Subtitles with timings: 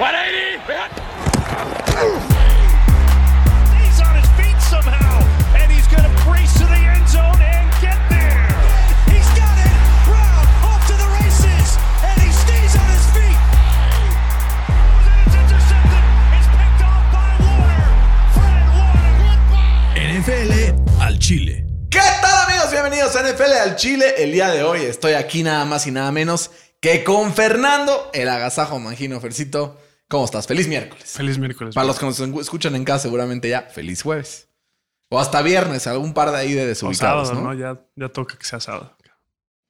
[0.00, 0.08] He's
[4.00, 5.20] on his feet somehow,
[5.60, 8.48] and he's going to brace to the end zone and get there.
[9.12, 9.76] He's got it.
[10.08, 13.36] Brown off to the races, and he stays on his feet.
[15.04, 16.04] And it's intercepted.
[16.32, 17.84] It's picked off by Warner.
[18.32, 20.00] Fred Warner.
[20.16, 20.52] NFL
[21.02, 21.66] al Chile.
[21.90, 22.70] ¿Qué tal amigos?
[22.72, 24.14] Bienvenidos a NFL al Chile.
[24.16, 28.30] El día de hoy estoy aquí nada más y nada menos que con Fernando, el
[28.30, 29.76] agasajo mangino Fercito.
[30.10, 30.48] ¿Cómo estás?
[30.48, 31.08] Feliz miércoles.
[31.08, 31.72] Feliz miércoles.
[31.72, 34.48] Para los que nos escuchan en casa, seguramente ya, feliz jueves.
[35.08, 37.54] O hasta viernes, algún par de ahí de O desubicados, sábado, ¿no?
[37.54, 37.58] ¿no?
[37.58, 38.96] Ya, ya toca que sea sábado.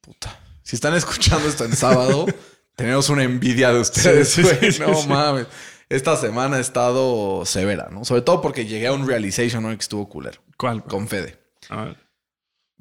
[0.01, 0.41] Puta.
[0.63, 2.25] Si están escuchando esto en sábado,
[2.75, 4.73] tenemos una envidia de ustedes, Sí, sí, güey.
[4.73, 5.47] sí, sí, no mames.
[5.91, 8.07] Esta semana ha estado severa, ¿no?
[8.07, 10.41] Sobre todo porque llegué a un realization hoy que estuvo culero.
[10.57, 10.81] ¿Cuál?
[10.81, 10.89] güey?
[10.89, 11.39] Con Fede.
[11.69, 11.97] A ver.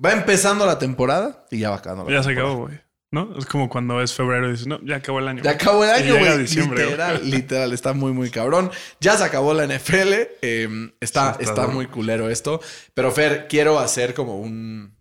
[0.04, 2.80] Va empezando la temporada y ya va acabando la Ya se acabó, güey.
[3.12, 3.36] ¿No?
[3.40, 5.41] Es como cuando es febrero y dices, no, ya acabó el año.
[5.41, 6.48] Ya acabó el año, güey.
[6.48, 7.73] Literal, literal.
[7.73, 8.70] Está muy, muy cabrón.
[8.99, 10.13] Ya se acabó la NFL.
[10.41, 12.62] eh, está, Sí, está muy culero esto.
[12.93, 14.96] Pero, Fer, quiero hacer como un...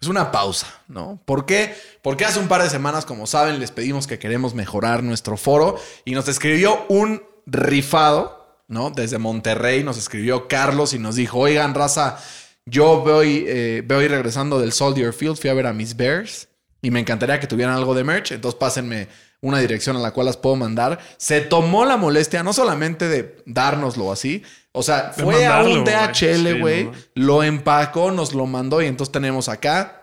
[0.00, 1.20] Es una pausa, ¿no?
[1.26, 1.74] ¿Por qué?
[2.02, 5.76] Porque hace un par de semanas, como saben, les pedimos que queremos mejorar nuestro foro
[6.04, 8.90] y nos escribió un rifado, ¿no?
[8.90, 12.16] Desde Monterrey nos escribió Carlos y nos dijo, oigan, raza,
[12.64, 16.48] yo voy, eh, voy regresando del Soldier Field, fui a ver a mis Bears
[16.82, 19.08] y me encantaría que tuvieran algo de merch, entonces pásenme
[19.40, 20.98] una dirección a la cual las puedo mandar.
[21.16, 25.82] Se tomó la molestia no solamente de dárnoslo así, o sea, De fue a un
[25.82, 25.84] güey.
[25.84, 26.92] DHL, Sí, güey, no.
[27.14, 29.94] lo empacó, nos lo mandó y entonces tenemos acá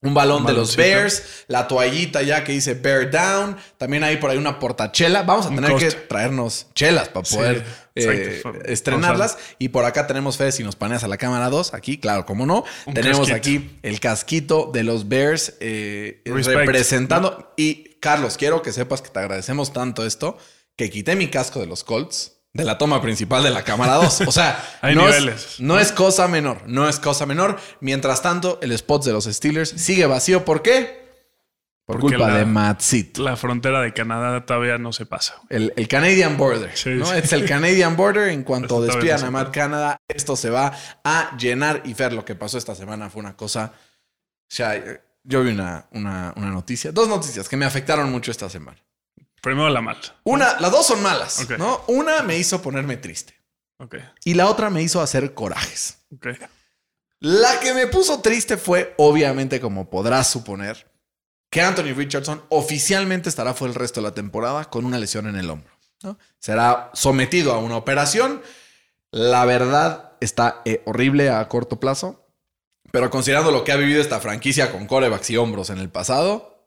[0.00, 0.76] un balón Un de los.
[0.76, 5.22] Bears, la toallita ya que dice Bear Down, también hay por ahí una portachela.
[5.22, 9.38] Vamos a Un tener que traernos chelas para Sí, poder eh, estrenarlas.
[9.58, 12.46] Y por acá tenemos, Fede, si nos paneas a la cámara 2, aquí, claro, como
[12.46, 12.64] no.
[12.86, 13.36] Un tenemos casquito.
[13.36, 17.52] aquí el casquito de los Bears eh, representando.
[17.56, 20.36] Y Carlos, quiero que sepas que te agradecemos tanto esto,
[20.76, 22.32] que quité mi casco de los Colts.
[22.52, 24.22] De la toma principal de la cámara 2.
[24.28, 25.08] O sea, Hay no.
[25.08, 26.62] Es, no es cosa menor.
[26.66, 27.58] No es cosa menor.
[27.80, 30.44] Mientras tanto, el spot de los Steelers sigue vacío.
[30.44, 31.03] ¿Por qué?
[31.86, 33.18] Por Porque culpa la- de Matzit.
[33.18, 35.34] La frontera de Canadá todavía no se pasa.
[35.50, 36.74] El, el Canadian Border.
[36.74, 37.04] Sí, ¿no?
[37.06, 37.12] sí.
[37.16, 38.28] Es el Canadian Border.
[38.28, 39.52] En cuanto despidan no a Matt.
[39.52, 40.72] Canada, esto se va
[41.04, 41.82] a llenar.
[41.84, 43.72] Y Fer, lo que pasó esta semana fue una cosa.
[43.74, 44.82] O sea,
[45.24, 48.78] yo vi una, una, una noticia, dos noticias que me afectaron mucho esta semana.
[49.42, 49.98] Primero la mal.
[50.24, 51.46] Una, las dos son malas.
[51.58, 51.82] ¿no?
[51.88, 53.34] Una me hizo ponerme triste
[53.78, 53.96] Ok.
[54.24, 55.98] y la otra me hizo hacer corajes.
[56.14, 56.28] Ok.
[57.20, 60.86] La que me puso triste fue, obviamente, como podrás suponer,
[61.54, 65.36] que Anthony Richardson oficialmente estará fuera el resto de la temporada con una lesión en
[65.36, 65.72] el hombro.
[66.02, 66.18] ¿no?
[66.40, 68.42] Será sometido a una operación.
[69.12, 72.26] La verdad está eh, horrible a corto plazo,
[72.90, 76.66] pero considerando lo que ha vivido esta franquicia con corebacks y hombros en el pasado,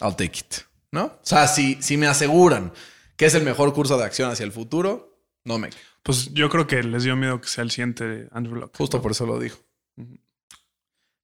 [0.00, 0.54] I'll take it.
[0.90, 1.04] ¿No?
[1.04, 2.72] O sea, si, si me aseguran
[3.16, 5.70] que es el mejor curso de acción hacia el futuro, no me.
[6.02, 8.76] Pues yo creo que les dio miedo que sea el siguiente Andrew Locke.
[8.76, 9.58] Justo por eso lo dijo.
[9.96, 10.18] Ujú.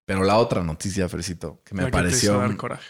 [0.06, 2.69] Pero la otra noticia, Fercito, que me La que te hizo pareció.
[2.69, 2.81] dar.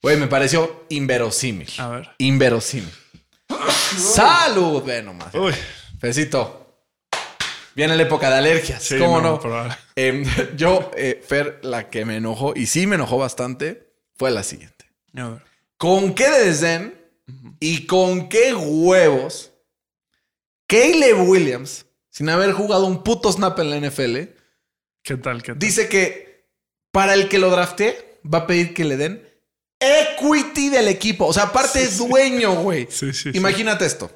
[0.00, 1.68] Güey, me pareció inverosímil.
[1.78, 2.10] A ver.
[2.18, 2.92] Inverosímil.
[3.98, 4.82] ¡Salud!
[4.84, 5.34] Ve nomás.
[5.34, 5.52] Uy.
[5.98, 6.60] Fercito.
[7.74, 8.82] Viene la época de alergias.
[8.82, 9.40] Sí, ¿Cómo no?
[9.96, 10.24] Em,
[10.56, 14.86] yo, eh, Fer, la que me enojó, y sí me enojó bastante, fue la siguiente.
[15.16, 15.42] A ver.
[15.76, 16.94] ¿Con qué desdén
[17.58, 19.52] y con qué huevos
[20.66, 24.16] Caleb Williams, sin haber jugado un puto snap en la NFL,
[25.02, 25.42] ¿Qué tal?
[25.42, 25.58] ¿Qué tal?
[25.58, 26.33] dice que
[26.94, 29.28] para el que lo drafté va a pedir que le den
[29.80, 31.26] equity del equipo.
[31.26, 32.86] O sea, aparte es dueño, güey.
[32.90, 33.32] Sí, sí.
[33.34, 34.12] Imagínate esto.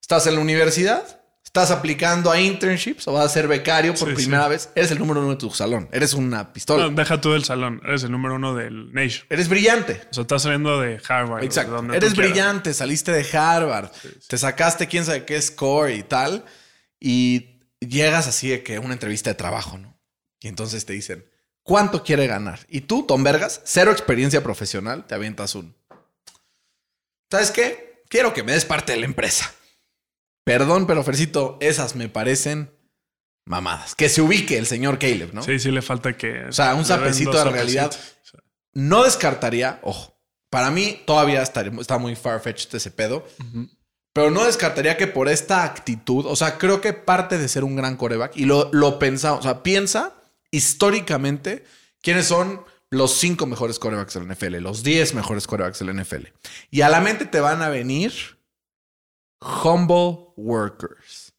[0.00, 4.46] Estás en la universidad, estás aplicando a internships o vas a ser becario por primera
[4.46, 4.70] vez.
[4.76, 5.88] Eres el número uno de tu salón.
[5.90, 6.84] Eres una pistola.
[6.84, 7.82] No, deja tú del salón.
[7.84, 9.26] Eres el número uno del Nation.
[9.28, 10.00] Eres brillante.
[10.08, 11.42] O sea, estás saliendo de Harvard.
[11.42, 11.72] Exacto.
[11.72, 13.90] de donde tú Eres brillante, saliste de Harvard,
[14.28, 16.44] te sacaste quién sabe qué score y tal,
[17.00, 19.98] y llegas así de que una entrevista de trabajo, ¿no?
[20.38, 21.24] Y entonces te dicen,
[21.66, 22.60] ¿cuánto quiere ganar?
[22.68, 25.76] Y tú, Tom Vergas, cero experiencia profesional, te avientas un.
[27.30, 28.02] ¿Sabes qué?
[28.08, 29.52] Quiero que me des parte de la empresa.
[30.44, 32.70] Perdón, pero Fercito, esas me parecen
[33.46, 33.94] mamadas.
[33.96, 35.42] Que se ubique el señor Caleb, ¿no?
[35.42, 36.44] Sí, sí le falta que...
[36.44, 37.92] O sea, un sapecito de realidad.
[38.72, 40.16] No descartaría, ojo,
[40.50, 43.26] para mí todavía está, está muy far-fetched ese pedo,
[44.12, 47.74] pero no descartaría que por esta actitud, o sea, creo que parte de ser un
[47.74, 50.14] gran coreback, y lo, lo pensamos, o sea, piensa
[50.50, 51.64] históricamente
[52.02, 56.02] quiénes son los cinco mejores corebacks de la NFL, los 10 mejores corebacks de la
[56.02, 56.26] NFL.
[56.70, 58.12] Y a la mente te van a venir
[59.40, 61.32] humble workers.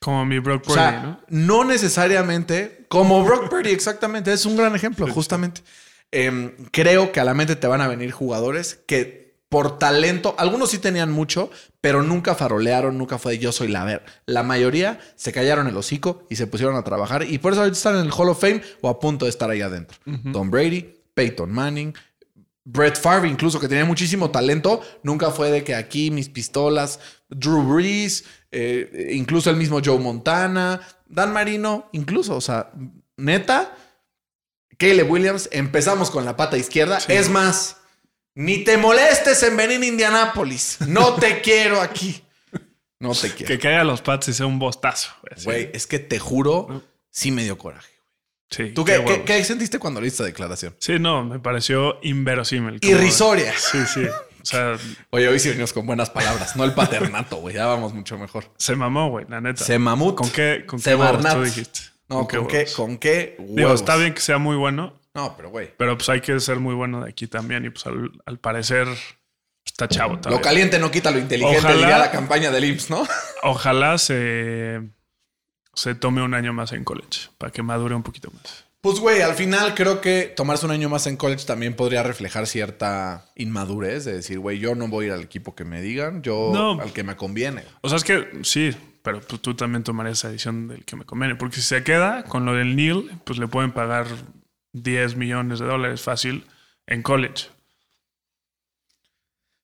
[0.00, 1.20] Como mi Brock O Purdy, sea, ¿no?
[1.28, 4.32] no necesariamente como Brock Purdy, exactamente.
[4.32, 5.62] Es un gran ejemplo, justamente.
[6.10, 9.21] Em, creo que a la mente te van a venir jugadores que
[9.52, 11.50] por talento, algunos sí tenían mucho,
[11.82, 14.02] pero nunca farolearon, nunca fue de yo soy la ver.
[14.24, 17.76] La mayoría se callaron el hocico y se pusieron a trabajar y por eso ahorita
[17.76, 19.98] están en el Hall of Fame o a punto de estar ahí adentro.
[20.32, 21.92] Tom Brady, Peyton Manning,
[22.64, 26.98] Brett Favre, incluso que tenía muchísimo talento, nunca fue de que aquí mis pistolas,
[27.28, 32.70] Drew Brees, eh, incluso el mismo Joe Montana, Dan Marino, incluso, o sea,
[33.18, 33.76] neta,
[34.78, 37.00] Caleb Williams, empezamos con la pata izquierda.
[37.08, 37.81] Es más,
[38.34, 40.78] ni te molestes en venir a Indianápolis.
[40.86, 42.22] No te quiero aquí.
[42.98, 43.48] No te quiero.
[43.48, 45.10] Que caiga a los Pats y sea un bostazo.
[45.44, 45.70] güey.
[45.72, 47.90] Es que te juro, sí me dio coraje.
[48.50, 50.76] Sí, ¿Tú qué qué, qué- qué sentiste cuando leíste esta declaración?
[50.78, 52.78] Sí, no, me pareció inverosímil.
[52.82, 53.54] Irrisoria.
[53.56, 54.04] Sí, sí.
[54.04, 54.76] O sea,
[55.10, 57.54] Oye, hoy sí venimos con buenas palabras, no el paternato, güey.
[57.54, 58.50] Ya vamos mucho mejor.
[58.58, 59.64] se mamó, güey, la neta.
[59.64, 60.16] Se mamut.
[60.16, 60.90] ¿Con qué, con qué
[61.32, 61.80] tú dijiste?
[62.08, 62.74] No, ¿con qué, huevos?
[62.74, 65.70] con qué Digo, está bien que sea muy bueno, No, pero güey.
[65.76, 67.64] pero pues hay que ser muy bueno de aquí también.
[67.64, 68.88] Y pues al, al parecer
[69.64, 70.38] está chavo todavía.
[70.38, 73.06] Lo caliente no quita lo inteligente, Ojalá- diría la campaña del IMSS, ¿no?
[73.42, 74.80] Ojalá se,
[75.74, 78.64] se tome un año más en college para que madure un poquito más.
[78.80, 82.48] Pues, güey, al final creo que tomarse un año más en college también podría reflejar
[82.48, 86.22] cierta inmadurez de decir, güey, yo no voy a ir al equipo que me digan,
[86.22, 86.80] yo No.
[86.82, 87.62] al que me conviene.
[87.82, 88.74] O sea, es que sí,
[89.04, 91.36] pero pues, tú también tomarías esa decisión del que me conviene.
[91.36, 94.06] Porque si se queda con lo del Neil, pues le pueden pagar
[94.72, 96.46] 10 millones de dólares fácil
[96.86, 97.48] en college.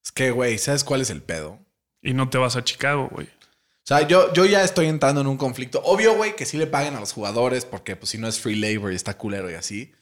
[0.05, 1.59] Es que, güey, ¿sabes cuál es el pedo?
[2.01, 3.27] Y no te vas a Chicago, güey.
[3.27, 5.81] O sea, yo, yo ya estoy entrando en un conflicto.
[5.83, 8.55] Obvio, güey, que sí le paguen a los jugadores porque pues si no es free
[8.55, 9.93] labor y está culero y así.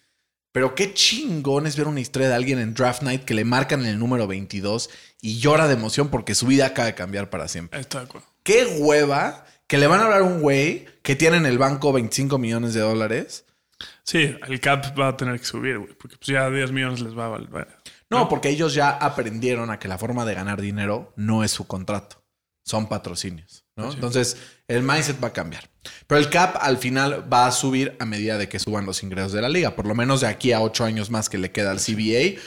[0.50, 3.82] Pero qué chingón es ver una historia de alguien en Draft Night que le marcan
[3.82, 7.46] en el número 22 y llora de emoción porque su vida acaba de cambiar para
[7.46, 7.78] siempre.
[7.78, 8.26] Está de acuerdo.
[8.42, 11.92] Qué hueva que le van a hablar a un güey que tiene en el banco
[11.92, 13.44] 25 millones de dólares.
[14.02, 15.94] Sí, el cap va a tener que subir, güey.
[15.94, 17.68] Porque pues ya 10 millones les va a valer.
[18.08, 21.66] No, porque ellos ya aprendieron a que la forma de ganar dinero no es su
[21.66, 22.24] contrato,
[22.64, 23.64] son patrocinios.
[23.74, 23.92] ¿no?
[23.92, 24.36] Entonces,
[24.68, 25.68] el mindset va a cambiar.
[26.06, 29.32] Pero el cap al final va a subir a medida de que suban los ingresos
[29.32, 29.76] de la liga.
[29.76, 32.40] Por lo menos de aquí a ocho años más que le queda al CBA,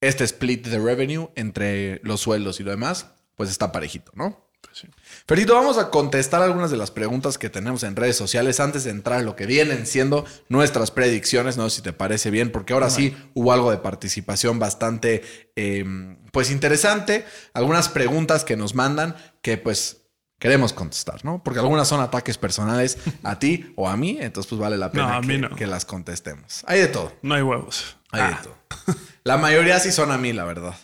[0.00, 4.51] este split de revenue entre los sueldos y lo demás, pues está parejito, ¿no?
[4.62, 4.88] Pues sí.
[5.26, 8.90] Ferito, vamos a contestar algunas de las preguntas que tenemos en redes sociales antes de
[8.90, 11.56] entrar a lo que vienen siendo nuestras predicciones.
[11.56, 15.22] No sé si te parece bien, porque ahora sí hubo algo de participación bastante,
[15.56, 15.84] eh,
[16.32, 17.24] pues interesante.
[17.54, 19.98] Algunas preguntas que nos mandan que pues
[20.38, 21.42] queremos contestar, ¿no?
[21.42, 25.06] Porque algunas son ataques personales a ti o a mí, entonces pues vale la pena
[25.08, 25.50] No, a que, mí no.
[25.54, 26.64] que las contestemos.
[26.66, 27.96] Hay de todo, No hay huevos.
[28.10, 28.96] hay Ah, de todo.
[29.24, 30.74] La mayoría sí son a mí, la verdad.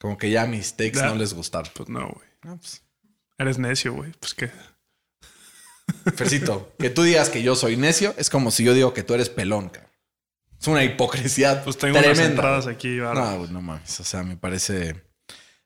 [0.00, 1.70] Como que ya mis takes no les gustaron.
[1.74, 2.26] Pues no, güey.
[2.44, 2.81] No, pues,
[3.42, 4.12] Eres necio, güey.
[4.20, 4.50] Pues qué.
[6.16, 9.14] Fercito, que tú digas que yo soy necio es como si yo digo que tú
[9.14, 9.90] eres pelón, cabrón.
[10.60, 12.30] Es una hipocresía Pues tengo unas tremenda.
[12.30, 12.96] entradas aquí.
[12.96, 14.00] No, no mames.
[14.00, 15.02] O sea, me parece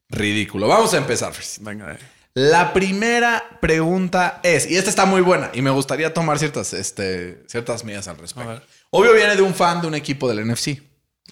[0.09, 0.69] ridículo.
[0.69, 1.65] Vamos a empezar, Fercito.
[1.67, 1.99] Venga, eh.
[2.35, 7.43] La primera pregunta es, y esta está muy buena, y me gustaría tomar ciertas, este,
[7.47, 8.61] ciertas medidas al respecto.
[8.91, 10.83] Obvio viene de un fan de un equipo del NFC.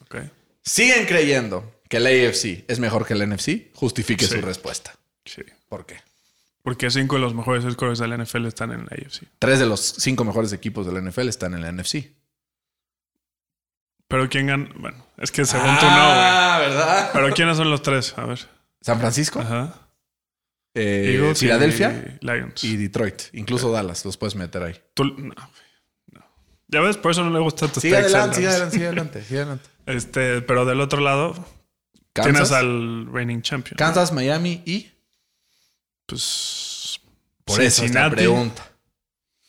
[0.00, 0.16] Ok.
[0.62, 3.70] ¿Siguen creyendo que el AFC es mejor que el NFC?
[3.74, 4.32] Justifique Sí.
[4.36, 4.94] su respuesta.
[5.26, 5.42] Sí.
[5.68, 5.96] ¿Por qué?
[6.64, 9.28] Porque cinco de los mejores scores de la NFL están en la AFC.
[9.38, 12.10] Tres de los cinco mejores equipos del NFL están en la NFC.
[14.08, 14.68] Pero quién gana.
[14.78, 17.10] Bueno, es que según tú no, Ah, ¿verdad?
[17.12, 18.14] Pero quiénes son los tres?
[18.16, 18.38] A ver.
[18.80, 19.74] San Francisco, Ajá.
[20.74, 22.64] eh, Eagles y Filadelfia Lions.
[22.64, 23.22] y Detroit.
[23.32, 24.74] Incluso Dallas los puedes meter ahí.
[24.94, 25.34] Tú- no.
[26.12, 26.20] No.
[26.68, 29.40] Ya ves, por eso no le gusta tu Sigue adelante, sigue adelante, sigue adelante, sigue
[29.40, 29.68] adelante.
[29.86, 31.32] Este, pero del otro lado,
[32.12, 33.76] Kansas, tienes al reigning champion.
[33.76, 34.90] Kansas, Miami y
[36.06, 37.00] Pues.
[37.44, 38.70] por eso es la pregunta.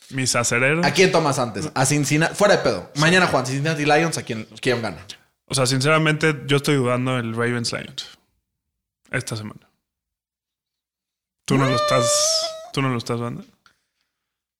[0.10, 0.86] Mis acereros.
[0.86, 1.70] ¿A quién tomas antes?
[1.74, 2.92] A Cincinnati, fuera de pedo.
[2.96, 4.98] Mañana Juan, Cincinnati Lions, ¿a quién, quién gana?
[5.46, 8.08] O sea, sinceramente, yo estoy dudando el Ravens Lions.
[9.12, 9.70] Esta semana.
[11.46, 12.06] Tú no lo estás.
[12.74, 13.44] Tú no lo estás dando.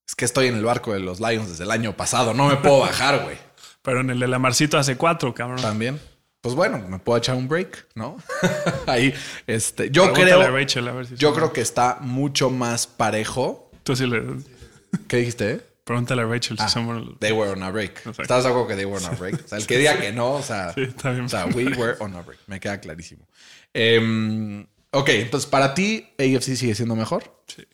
[0.08, 2.34] Es que estoy en el barco de los Lions desde el año pasado.
[2.34, 3.38] No me puedo bajar, güey.
[3.82, 5.62] Pero en el de la Marcito hace cuatro, cabrón.
[5.62, 6.00] También.
[6.46, 8.18] Pues bueno, me puedo echar un break, ¿no?
[8.86, 9.12] Ahí,
[9.48, 12.86] este, yo Pregúntale a creo, Rachel a ver si yo creo que está mucho más
[12.86, 13.72] parejo.
[13.82, 14.22] Tú sí le.
[15.08, 15.52] ¿Qué dijiste?
[15.54, 15.62] eh?
[15.84, 16.68] Pregúntale a Rachel Ah.
[16.68, 17.98] si somos los- They were on a break.
[17.98, 18.22] Exacto.
[18.22, 19.44] ¿Estás de acuerdo que they were on a break?
[19.44, 21.26] O sea, el que diga que no, o sea, Sí, está bien.
[21.26, 22.40] o sea, we were on a break.
[22.46, 23.28] Me queda clarísimo.
[23.74, 27.42] Em, ok, entonces para ti, AFC sigue siendo mejor.
[27.48, 27.66] Sí.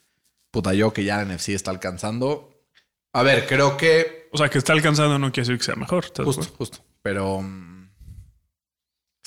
[0.50, 2.54] Puta, yo que ya la NFC está alcanzando.
[3.12, 4.30] A ver, creo que.
[4.32, 6.06] O sea, que está alcanzando no quiere decir que sea mejor.
[6.06, 6.78] ¿estás de Justo, justo.
[7.02, 7.42] Pero.
[7.42, 7.71] mm,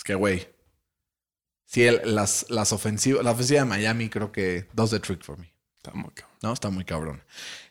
[0.04, 0.46] que, güey.
[1.66, 3.24] Sí, el- las, las ofensivas.
[3.24, 5.52] La ofensiva de Miami creo que does the trick for me.
[5.78, 6.38] Está muy cabrón.
[6.42, 7.22] No, está muy cabrón.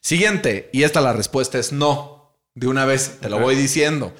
[0.01, 2.35] Siguiente, y esta la respuesta es no.
[2.55, 4.13] De una vez, te lo voy diciendo.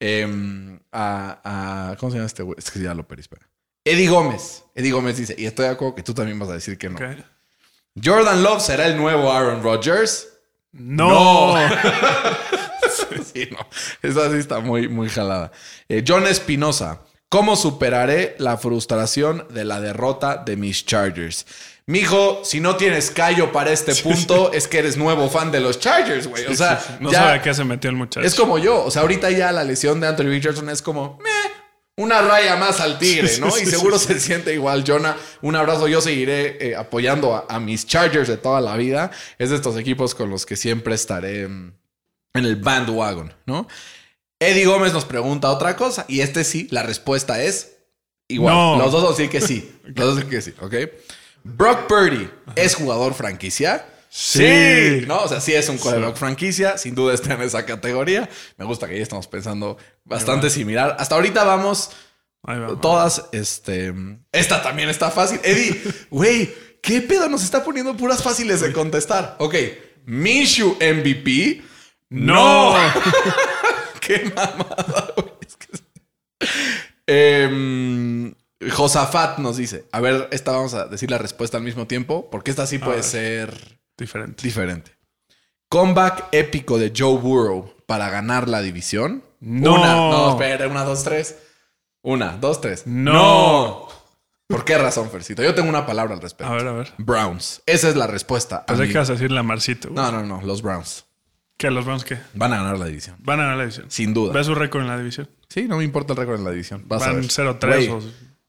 [0.00, 2.56] Em, a, a- ¿Cómo se llama este güey?
[2.58, 3.46] Es que ya lo perdí, espera.
[3.84, 4.64] Eddie Gómez.
[4.74, 6.98] Eddie Gómez dice, y estoy de acuerdo que tú también vas a decir que no.
[8.02, 10.28] Jordan Love será el nuevo Aaron Rodgers.
[10.72, 11.54] No.
[13.32, 13.58] Sí, no.
[14.02, 15.52] Esa sí está muy, muy jalada.
[15.88, 17.02] Eh, John Espinosa.
[17.36, 21.44] ¿Cómo superaré la frustración de la derrota de mis Chargers?
[21.84, 25.78] Mijo, si no tienes callo para este punto, es que eres nuevo fan de los
[25.78, 26.46] Chargers, güey.
[26.46, 28.26] O sea, No ya- sabe a qué se metió el muchacho.
[28.26, 28.82] es como yo.
[28.82, 31.52] O sea, ahorita ya la lesión de Anthony Richardson es como, meh,
[31.96, 33.48] una raya más al tigre, ¿no?
[33.58, 34.82] y seguro se siente igual.
[34.86, 35.88] Jonah, un abrazo.
[35.88, 39.10] Yo seguiré eh, apoyando a, a mis Chargers de toda la vida.
[39.38, 41.72] Es de estos equipos con los que siempre estaré mm,
[42.32, 43.68] en el bandwagon, ¿no?
[44.38, 47.78] Eddie Gómez nos pregunta otra cosa y este sí, la respuesta es
[48.28, 48.54] igual.
[48.54, 48.76] No.
[48.78, 49.72] Los dos van a decir que sí.
[49.84, 50.74] Los dos dicen que sí, ¿ok?
[51.44, 53.86] Brock Purdy es jugador franquicia.
[54.08, 55.04] Sí.
[55.06, 55.22] ¿no?
[55.22, 58.28] O sea, sí es un quarterback franquicia, sin duda está en esa categoría.
[58.56, 60.96] Me gusta que ya estamos pensando bastante similar.
[60.98, 61.90] Hasta ahorita vamos
[62.48, 63.92] va, todas, este,
[64.32, 65.38] esta también está fácil.
[65.42, 69.36] Eddie, güey, ¿qué pedo nos está poniendo puras fáciles de contestar?
[69.38, 69.54] Ok,
[70.06, 71.62] Minshew MVP.
[72.08, 72.74] No.
[74.06, 75.32] Qué mamada, güey.
[75.46, 75.66] Es que-
[77.08, 78.34] Em,
[78.74, 82.50] Josafat nos dice, a ver, esta vamos a decir la respuesta al mismo tiempo, porque
[82.50, 84.42] esta sí puede ser Diferente.
[84.42, 84.92] diferente.
[85.68, 89.22] Comeback épico de Joe Burrow para ganar la división.
[89.40, 89.74] No.
[89.74, 91.36] Una, no, espera, una, dos, tres.
[92.02, 92.86] Una, dos, tres.
[92.86, 93.88] No.
[94.48, 95.42] ¿Por qué razón, Fercito?
[95.42, 96.52] Yo tengo una palabra al respecto.
[96.52, 96.92] A ver, a ver.
[96.98, 97.62] Browns.
[97.66, 98.64] Esa es la respuesta.
[98.64, 99.88] Pensé mi- que decir la Marcito.
[99.90, 99.96] güey.
[100.00, 100.40] No, no, no.
[100.46, 101.04] Los Browns.
[101.56, 101.70] ¿Qué?
[101.70, 102.18] ¿Los Browns qué?
[102.34, 103.16] Van a ganar la división.
[103.20, 103.86] Van a ganar la división.
[103.90, 104.32] Sin duda.
[104.32, 105.28] ¿Ves su récord en la división?
[105.48, 106.82] Sí, no me importa el récord en la división.
[106.86, 107.24] Vas Van ver.
[107.30, 108.02] 0-3 Güey, o-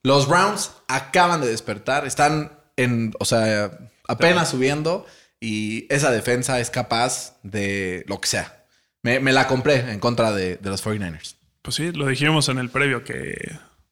[0.04, 2.06] Los Browns acaban de despertar.
[2.06, 3.72] Están en, o sea,
[4.08, 5.06] apenas subiendo.
[5.40, 8.66] Y esa defensa es capaz de lo que sea.
[9.04, 11.36] Me, me la compré en contra de, de los 49ers.
[11.62, 13.36] Pues sí, lo dijimos en el previo que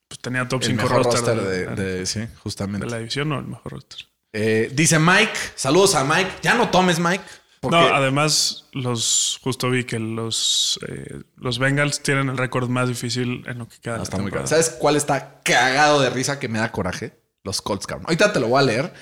[0.07, 2.85] pues, tenía top El 5 mejor roster, roster de, de, de- sí, justamente.
[2.85, 3.99] de la división o el mejor roster.
[4.33, 6.31] Eh, dice Mike, saludos a Mike.
[6.41, 7.23] Ya no tomes, Mike.
[7.69, 12.87] Porque No, además, los justo vi que los, eh, los Bengals tienen el récord más
[12.87, 13.93] difícil en lo que queda.
[13.93, 14.31] de la está muy.
[14.45, 17.13] ¿Sabes cuál está cagado de risa que me da coraje?
[17.43, 18.05] Los Colts, cabrón.
[18.07, 18.93] Ahorita te lo voy a leer.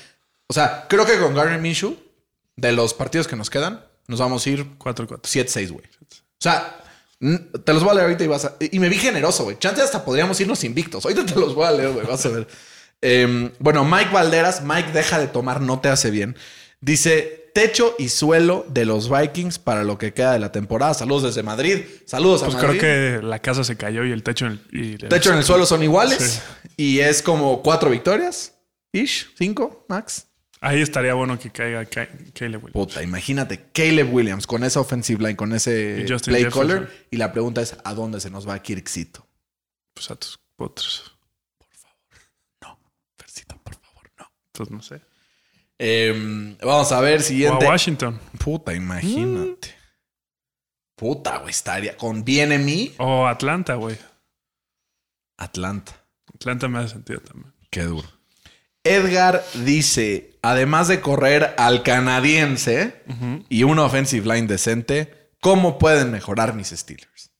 [0.48, 1.98] O sea, creo que con Garner Minshew,
[2.56, 5.22] de los partidos que nos quedan, nos vamos a ir 4-4.
[5.22, 5.86] 7-6, güey.
[5.86, 6.84] O sea,
[7.64, 8.56] te los voy a leer ahorita y vas a...
[8.60, 9.58] Y me vi generoso, güey.
[9.58, 11.06] Chance hasta podríamos irnos invictos.
[11.06, 12.06] Ahorita te los voy a leer, güey.
[12.06, 12.48] Vas a ver.
[13.02, 16.38] Em, bueno, Mike Valderas, Mike deja de tomar, no te hace bien.
[16.80, 20.94] Dice, techo y suelo de los Vikings para lo que queda de la temporada.
[20.94, 21.84] Saludos desde Madrid.
[22.06, 22.80] Saludos a Pues Madrid.
[22.80, 25.38] creo que la casa se cayó y el techo en el, y el- Techo en
[25.38, 26.42] el suelo son iguales.
[26.78, 28.54] Y es como cuatro victorias.
[28.92, 30.28] Ish, cinco, max.
[30.62, 32.72] Ahí estaría bueno que caiga Ca- Caleb Williams.
[32.74, 37.08] Puta, imagínate, Caleb Williams con esa offensive line, con ese play caller.
[37.12, 39.28] Y la pregunta es, ¿a dónde se nos va Kirksito?
[39.94, 41.10] Pues a tus potros.
[43.18, 44.26] Fercito, por favor, no.
[44.54, 45.02] Pues no sé.
[45.80, 47.66] Em, vamos a ver, O a siguiente.
[47.66, 48.20] Washington.
[48.40, 49.76] Puta, imagínate.
[50.96, 53.98] Puta, güey, estaría con BNME O Atlanta, güey.
[55.38, 55.94] Atlanta.
[56.34, 57.54] Atlanta me hace sentido también.
[57.70, 58.08] Qué duro.
[58.84, 63.02] Edgar dice, además de correr al canadiense
[63.50, 67.32] y una offensive line decente, ¿cómo pueden mejorar mis Steelers?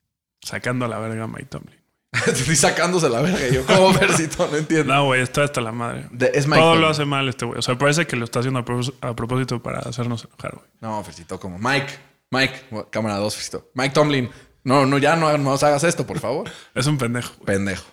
[0.42, 1.83] Sacando a la verga a Mike Tomlin.
[2.28, 3.66] Estoy sacándose la verga yo.
[3.66, 4.48] ¿Cómo, Fercito?
[4.52, 4.94] No entiendo.
[4.94, 6.06] No, güey, está hasta la madre.
[6.12, 7.58] De- es Todo lo hace mal este güey.
[7.60, 10.68] O sea, parece que lo está haciendo a, propós- a propósito para hacernos enojar, güey.
[10.82, 11.92] No, Fercito, como Mike.
[12.32, 13.70] Mike, bueno, cámara 2, Fercito.
[13.74, 14.30] Mike Tomlin.
[14.64, 16.50] No, no, ya no, no nos hagas esto, por favor.
[16.76, 17.34] Es un pendejo.
[17.46, 17.86] Pendejo.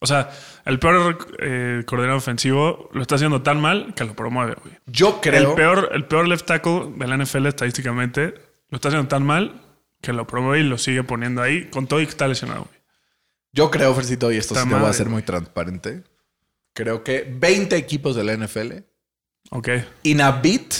[0.00, 0.30] O sea,
[0.64, 4.74] el peor eh, coordinador ofensivo lo está haciendo tan mal que lo promueve, güey.
[4.86, 5.50] Yo creo.
[5.50, 8.34] El peor, el peor left tackle de la NFL estadísticamente
[8.70, 9.60] lo está haciendo tan mal
[10.00, 12.77] que lo promueve y lo sigue poniendo ahí con todo y que está lesionado, güey.
[13.52, 16.04] Yo creo, Fercito, y esto sí te voy a ser muy transparente.
[16.74, 18.84] Creo que 20 equipos de la NFL,
[19.50, 19.68] Ok.
[20.04, 20.74] in a beat,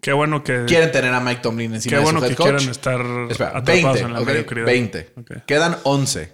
[0.00, 2.36] Qué bueno que, quieren tener a Mike Tomlin encima qué de bueno su head que
[2.36, 2.48] coach.
[2.48, 4.66] quieran estar Espera, atrapados 20, en la ok, mediocridad.
[4.66, 5.12] 20.
[5.16, 5.30] Ok.
[5.46, 6.32] Quedan 11.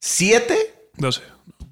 [0.00, 1.20] 7 12.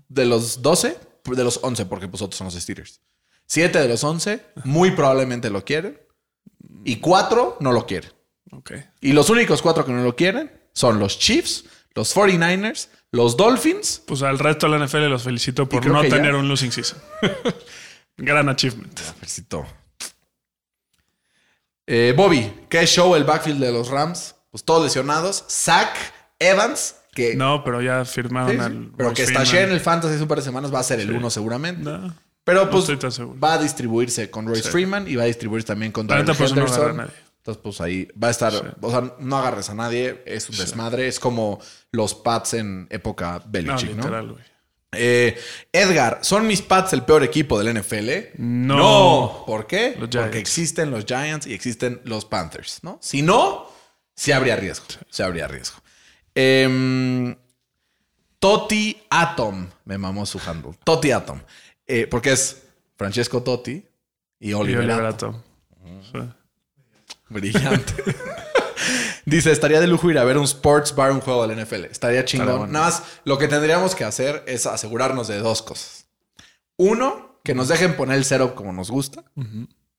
[0.09, 3.01] de los 12, de los 11, porque pues otros son los Steelers.
[3.47, 6.01] 7 de los 11 muy probablemente lo quieren.
[6.85, 8.13] Y 4 no lo quieren.
[8.53, 8.73] Ok.
[9.01, 11.65] Y los únicos 4 que no lo quieren son los Chiefs,
[11.95, 14.03] los 49ers, los Dolphins.
[14.07, 16.09] Pues al resto de la NFL los felicito por no ya.
[16.09, 16.99] tener un losing season.
[18.17, 18.99] Gran achievement.
[18.99, 19.67] Felicito.
[21.87, 24.37] Eh, Bobby, ¿qué show el backfield de los Rams?
[24.51, 25.45] Pues todos lesionados.
[25.49, 25.97] Zach
[26.39, 28.91] Evans, que, No, pero ya firmaron Sí, sí, al.
[28.97, 31.11] pero que está en el Fantasy hace un par de semanas, va a ser el
[31.11, 31.83] uno seguramente.
[31.83, 32.15] No.
[32.45, 36.35] Pero pues va a distribuirse con Royce Freeman y va a distribuirse también con neta,
[36.35, 36.67] pues, no
[37.41, 38.77] Entonces, pues ahí va a estar.
[38.83, 41.09] O sea, no agarres a nadie, es un desmadre.
[41.09, 41.59] Es como
[41.91, 43.97] los Pats en época No, Belichick, ¿no?
[43.97, 44.37] literal.
[44.93, 45.39] Eh,
[45.73, 48.11] Edgar, ¿son mis Pats el peor equipo del NFL?
[48.39, 49.45] No.
[49.47, 49.97] ¿Por qué?
[49.99, 52.99] Porque existen los Giants y existen los Panthers, ¿no?
[53.01, 53.71] Si no,
[54.15, 54.85] sí habría riesgo.
[55.09, 55.79] Sí habría riesgo.
[56.35, 57.35] Em,
[58.39, 59.67] Totti Atom.
[59.85, 60.73] Me mamó su handle.
[60.85, 61.41] Totti Atom.
[61.87, 62.63] Eh, porque es
[62.97, 63.83] Francesco Totti
[64.41, 65.37] y Y Oliver, Oliver Atom.
[65.37, 66.03] Atom.
[66.13, 66.19] Sí.
[67.31, 67.95] Brillante.
[69.25, 71.85] Dice, estaría de lujo ir a ver un sports bar, un juego del NFL.
[71.87, 72.47] Estaría chingón.
[72.59, 72.67] Bueno.
[72.67, 76.07] Nada más, lo que tendríamos que hacer es asegurarnos de dos cosas.
[76.77, 79.25] Uno, que nos dejen poner el setup como nos gusta.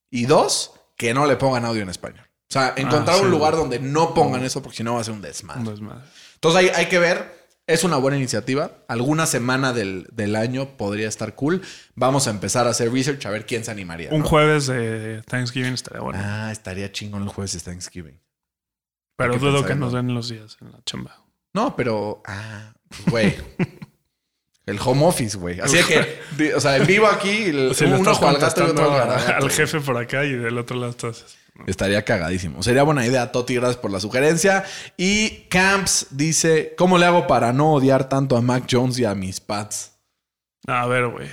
[0.09, 2.25] Y dos, que no le pongan audio en español.
[2.27, 3.25] O sea, encontrar Ah, sí.
[3.25, 5.61] un lugar donde no pongan eso porque si no va a ser un desmadre.
[5.61, 6.01] Un desmadre.
[6.35, 7.40] Entonces hay, hay que ver.
[7.67, 8.83] Es una buena iniciativa.
[8.87, 11.61] Alguna semana del, del año podría estar cool.
[11.95, 14.09] Vamos a empezar a hacer research a ver quién se animaría.
[14.11, 14.25] Un ¿no?
[14.27, 16.19] jueves de Thanksgiving estaría bueno.
[16.21, 18.19] Ah, estaría chingón el jueves de Thanksgiving.
[19.15, 21.23] pero dudo que nos den los días en la chamba.
[21.53, 22.21] No, pero.
[22.25, 22.73] Ah,
[23.07, 23.35] güey.
[24.65, 25.59] El home office, güey.
[25.59, 28.91] Así es que, o sea, en vivo aquí, el- uno juega al gato y otro
[28.93, 31.37] al jefe por acá y del otro lado estás.
[31.67, 32.63] Estaría cagadísimo.
[32.63, 33.55] Sería buena idea, Toti.
[33.55, 34.63] Gracias por la sugerencia.
[34.97, 39.15] Y Camps dice: ¿Cómo le hago para no odiar tanto a Mac Jones y a
[39.15, 39.93] mis Pats?
[40.67, 41.27] A ver, güey.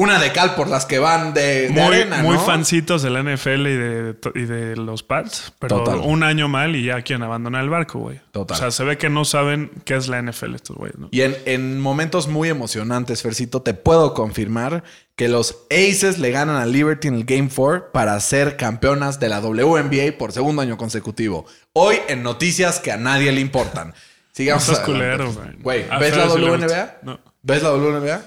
[0.00, 2.40] Una de cal por las que van de, de Muy, arena, muy ¿no?
[2.40, 6.00] fancitos de la NFL y de, y de los Pats, pero Total.
[6.02, 8.18] un año mal y ya quieren abandonar el barco, güey.
[8.32, 8.56] Total.
[8.56, 11.08] O sea, se ve que no saben qué es la NFL estos güeyes, ¿no?
[11.10, 14.84] Y en, en momentos muy emocionantes, Fercito, te puedo confirmar
[15.16, 19.28] que los Aces le ganan a Liberty en el Game 4 para ser campeonas de
[19.28, 21.44] la WNBA por segundo año consecutivo.
[21.74, 23.92] Hoy en noticias que a nadie le importan.
[24.32, 24.66] Sigamos.
[24.66, 24.90] Adelante.
[24.92, 25.84] culero, güey.
[26.00, 26.94] ¿ves la WNBA?
[27.02, 27.20] No.
[27.42, 28.22] ¿Ves la WNBA?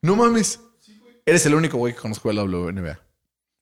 [0.00, 0.60] No mames.
[1.28, 2.98] Eres el único güey que conozco de la WNBA.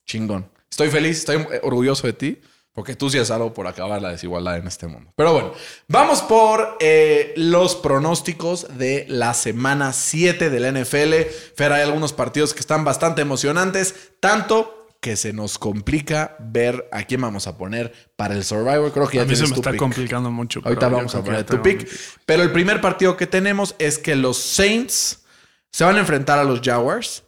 [0.07, 0.49] Chingón.
[0.71, 2.41] Estoy feliz, estoy orgulloso de ti.
[2.73, 5.11] Porque tú sí haces algo por acabar la desigualdad en este mundo.
[5.17, 5.55] Pero bueno,
[5.89, 11.15] vamos por eh, los pronósticos de la semana 7 de la NFL.
[11.57, 14.11] Fer, hay algunos partidos que están bastante emocionantes.
[14.21, 18.93] Tanto que se nos complica ver a quién vamos a poner para el Survivor.
[18.93, 19.81] Creo que ya A mí se me está pick.
[19.81, 20.61] complicando mucho.
[20.63, 21.89] Ahorita vamos a poner tu pick.
[22.27, 25.25] Pero el primer partido que tenemos es que los Saints
[25.73, 27.23] se van a enfrentar a los Jaguars.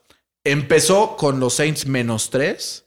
[0.51, 2.85] Empezó con los Saints menos 3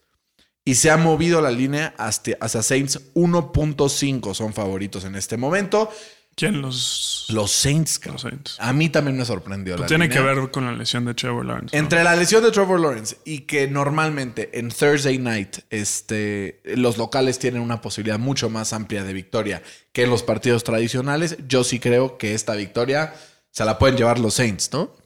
[0.64, 4.34] y se ha movido la línea hasta, hacia Saints 1.5.
[4.34, 5.90] Son favoritos en este momento.
[6.34, 8.56] ¿Quién los, Los Saints, los Saints?
[8.58, 9.76] A mí también me sorprendió.
[9.76, 10.18] la Tiene línea.
[10.18, 11.76] que ver con la lesión de Trevor Lawrence.
[11.76, 11.82] ¿no?
[11.82, 17.38] Entre la lesión de Trevor Lawrence y que normalmente en Thursday night este, los locales
[17.38, 21.78] tienen una posibilidad mucho más amplia de victoria que en los partidos tradicionales, yo sí
[21.78, 23.12] creo que esta victoria
[23.50, 24.96] se la pueden llevar los Saints, ¿no?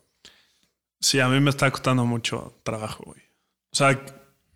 [1.01, 3.21] Sí, a mí me está costando mucho trabajo, güey.
[3.73, 4.01] O sea,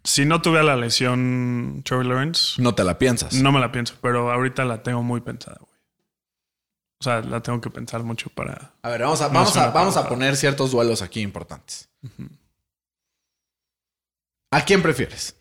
[0.04, 3.34] si no tuviera la lesión Trevor Lawrence, No te la piensas.
[3.34, 5.70] no me la pienso, pero ahorita la tengo muy pensada, güey.
[7.00, 8.74] O sea, la tengo que pensar mucho para...
[8.82, 11.88] A ver, vamos a, vamos a, vamos a poner ciertos duelos aquí importantes.
[14.50, 15.36] ¿A quién prefieres?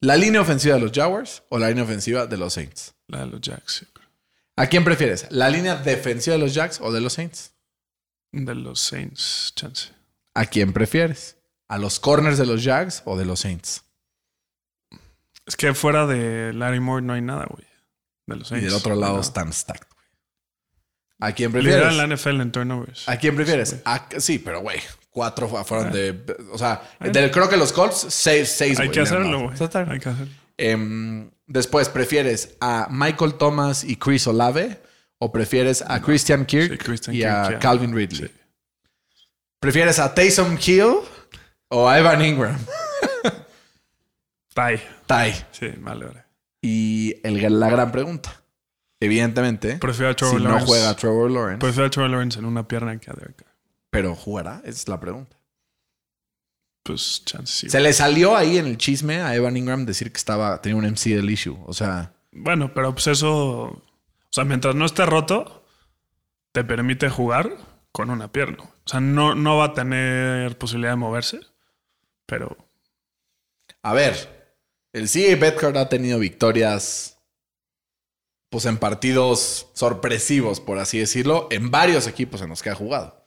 [0.00, 2.94] ¿La línea ofensiva de los Jaguars o la línea ofensiva de los Saints?
[3.08, 4.08] La de los Jacks, sí, creo.
[4.56, 5.26] ¿A quién prefieres?
[5.30, 7.52] ¿La línea defensiva de los Jacks o de los Saints?
[8.32, 9.90] De los Saints, chance.
[10.34, 11.36] ¿A quién prefieres?
[11.68, 13.82] ¿A los corners de los Jags o de los Saints?
[15.46, 17.66] Es que fuera de Larry Moore no hay nada, güey.
[18.26, 18.66] De los Y Saints.
[18.66, 19.24] del otro no lado nada.
[19.24, 19.86] están stacked.
[19.94, 20.06] güey.
[21.20, 21.96] ¿A quién Lidera prefieres?
[21.96, 23.08] la NFL en turnovers.
[23.08, 23.70] ¿A quién prefieres?
[23.70, 26.36] Sí, A- sí, pero güey, cuatro fu- fueron de.
[26.52, 29.56] O sea, del- creo que los Colts, seis, seis Hay güey, que hacerlo, güey.
[29.90, 30.34] Hay que hacerlo.
[30.58, 34.82] Em, después, ¿prefieres a Michael Thomas y Chris Olave?
[35.18, 37.58] ¿O prefieres a Christian Kirk Sí, Christian y Kirk, a.
[37.58, 38.28] Calvin Ridley?
[38.28, 38.34] Sí.
[39.60, 40.96] ¿Prefieres a Taysom Hill
[41.68, 42.58] o a Evan Ingram?
[44.54, 44.80] Bye.
[45.06, 45.32] Ty.
[45.52, 46.24] Sí, vale, vale.
[46.62, 48.42] Y el- la gran pregunta.
[49.00, 52.66] Evidentemente, Prefiero a Trevor si no juega Trevor Lawrence, Prefiero a Trevor Lawrence en una
[52.66, 53.44] pierna que a Derek
[53.90, 55.36] pero jugará, esa es la pregunta.
[56.82, 57.70] Pues chance sí.
[57.70, 60.84] Se le salió ahí en el chisme a Evan Ingram decir que estaba tenía un
[60.84, 61.58] MCL issue.
[61.66, 63.82] O sea, Bueno, pero pues eso.
[64.26, 65.66] O sea, mientras no esté roto,
[66.52, 67.56] te permite jugar
[67.92, 68.64] con una pierna.
[68.64, 71.40] O sea, no, no va a tener posibilidad de moverse,
[72.26, 72.56] pero
[73.82, 74.54] a ver,
[74.92, 77.16] el CA Betcard ha tenido victorias
[78.50, 83.24] pues en partidos sorpresivos, por así decirlo, en varios equipos en los que ha jugado.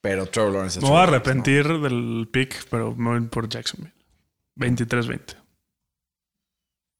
[0.00, 3.94] Pero Trevor Lawrence es me voy a arrepentir del pick, pero me voy por Jacksonville.
[4.56, 5.36] 23-20.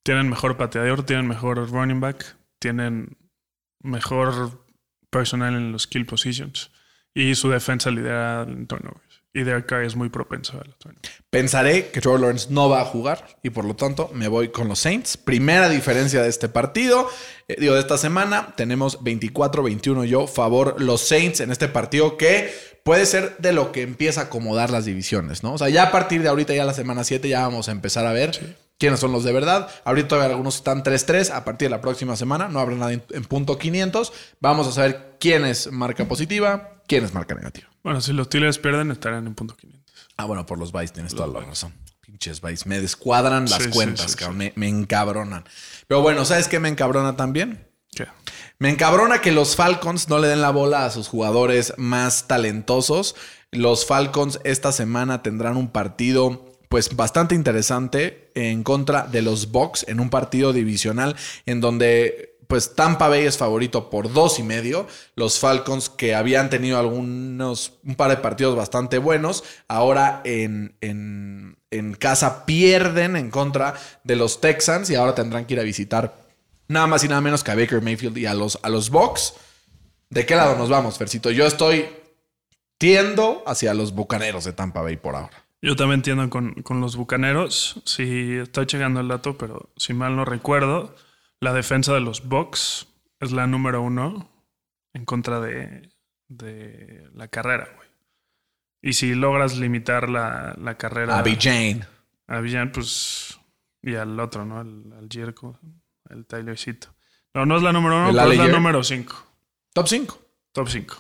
[0.03, 3.17] Tienen mejor pateador, tienen mejor running back, tienen
[3.81, 4.67] mejor
[5.11, 6.71] personal en los skill positions
[7.15, 9.07] y su defensa lidera en turnovers.
[9.33, 10.95] Y Derek Carr es muy propenso a la
[11.29, 14.67] Pensaré que Trevor Lawrence no va a jugar y por lo tanto me voy con
[14.67, 15.19] los Saints.
[15.19, 17.07] Primera diferencia de este partido,
[17.47, 22.51] eh, digo, de esta semana, tenemos 24-21 yo, favor los Saints en este partido que
[22.83, 25.53] puede ser de lo que empieza a acomodar las divisiones, ¿no?
[25.53, 28.07] O sea, ya a partir de ahorita, ya la semana 7, ya vamos a empezar
[28.07, 29.69] a ver quiénes son los de verdad.
[29.85, 31.31] Ahorita todavía algunos están 3-3.
[31.31, 34.13] A partir de la próxima semana no habrá nadie en, punto 500.
[34.41, 37.69] Vamos a saber quién es marca positiva, quién es marca negativa.
[37.83, 39.95] Bueno, si los Steelers pierden, estarán en punto 500.
[40.17, 41.75] Ah, bueno, por los Vice tienes toda la razón.
[42.01, 42.69] Pinches Vice.
[42.69, 44.39] Me descuadran las cuentas, cabrón.
[44.39, 45.45] Me, me, encabronan.
[45.87, 47.69] Pero bueno, ¿sabes qué me encabrona también?
[47.95, 48.07] ¿Qué?
[48.59, 53.15] Me encabrona que los Falcons no le den la bola a sus jugadores más talentosos.
[53.51, 59.85] Los Falcons esta semana tendrán un partido pues bastante interesante en contra de los Bucks
[59.89, 64.87] en un partido divisional en donde pues Tampa Bay es favorito por dos y medio.
[65.15, 71.57] Los Falcons que habían tenido algunos, un par de partidos bastante buenos, ahora en, en,
[71.99, 73.75] casa pierden en contra
[74.05, 76.15] de los Texans y ahora tendrán que ir a visitar
[76.69, 79.35] nada más y nada menos que a Baker Mayfield y a los, a los Bucks.
[80.09, 81.31] ¿De qué lado nos vamos, Fercito?
[81.31, 81.89] Yo estoy
[82.79, 85.46] tiendo hacia los Bucaneros de Tampa Bay por ahora.
[85.63, 87.83] Yo también tiendo con, con los Bucaneros.
[87.85, 90.95] Sí, estoy checando el dato, pero si mal no recuerdo,
[91.41, 92.87] la defensa de los Bucks
[93.21, 94.31] es la número uno
[94.93, 95.91] en contra de,
[96.29, 97.89] de la carrera, güey.
[98.83, 101.19] Y si logras limitar la, la carrera...
[101.19, 101.85] A Jane.
[102.29, 103.39] A Jane, pues...
[103.83, 104.59] Y al otro, ¿no?
[104.59, 105.59] Al, al Jerko,
[106.11, 106.89] el Tylercito.
[107.35, 109.15] No, no es la número uno, pero es la número cinco.
[109.73, 110.19] Top cinco.
[110.53, 110.97] Top cinco.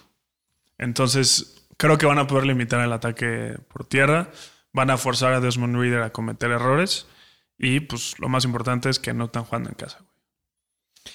[0.79, 4.31] Entonces, creo que van a poder limitar el ataque por tierra.
[4.73, 7.07] Van a forzar a Desmond Reader a cometer errores.
[7.59, 10.01] Y pues lo más importante es que no están jugando en casa.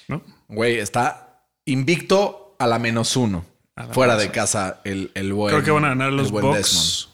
[0.08, 0.22] ¿No?
[0.48, 3.44] Güey, está invicto a la menos uno.
[3.92, 5.54] fuera de casa el, el buen.
[5.54, 7.08] Creo que van a ganar los Bucks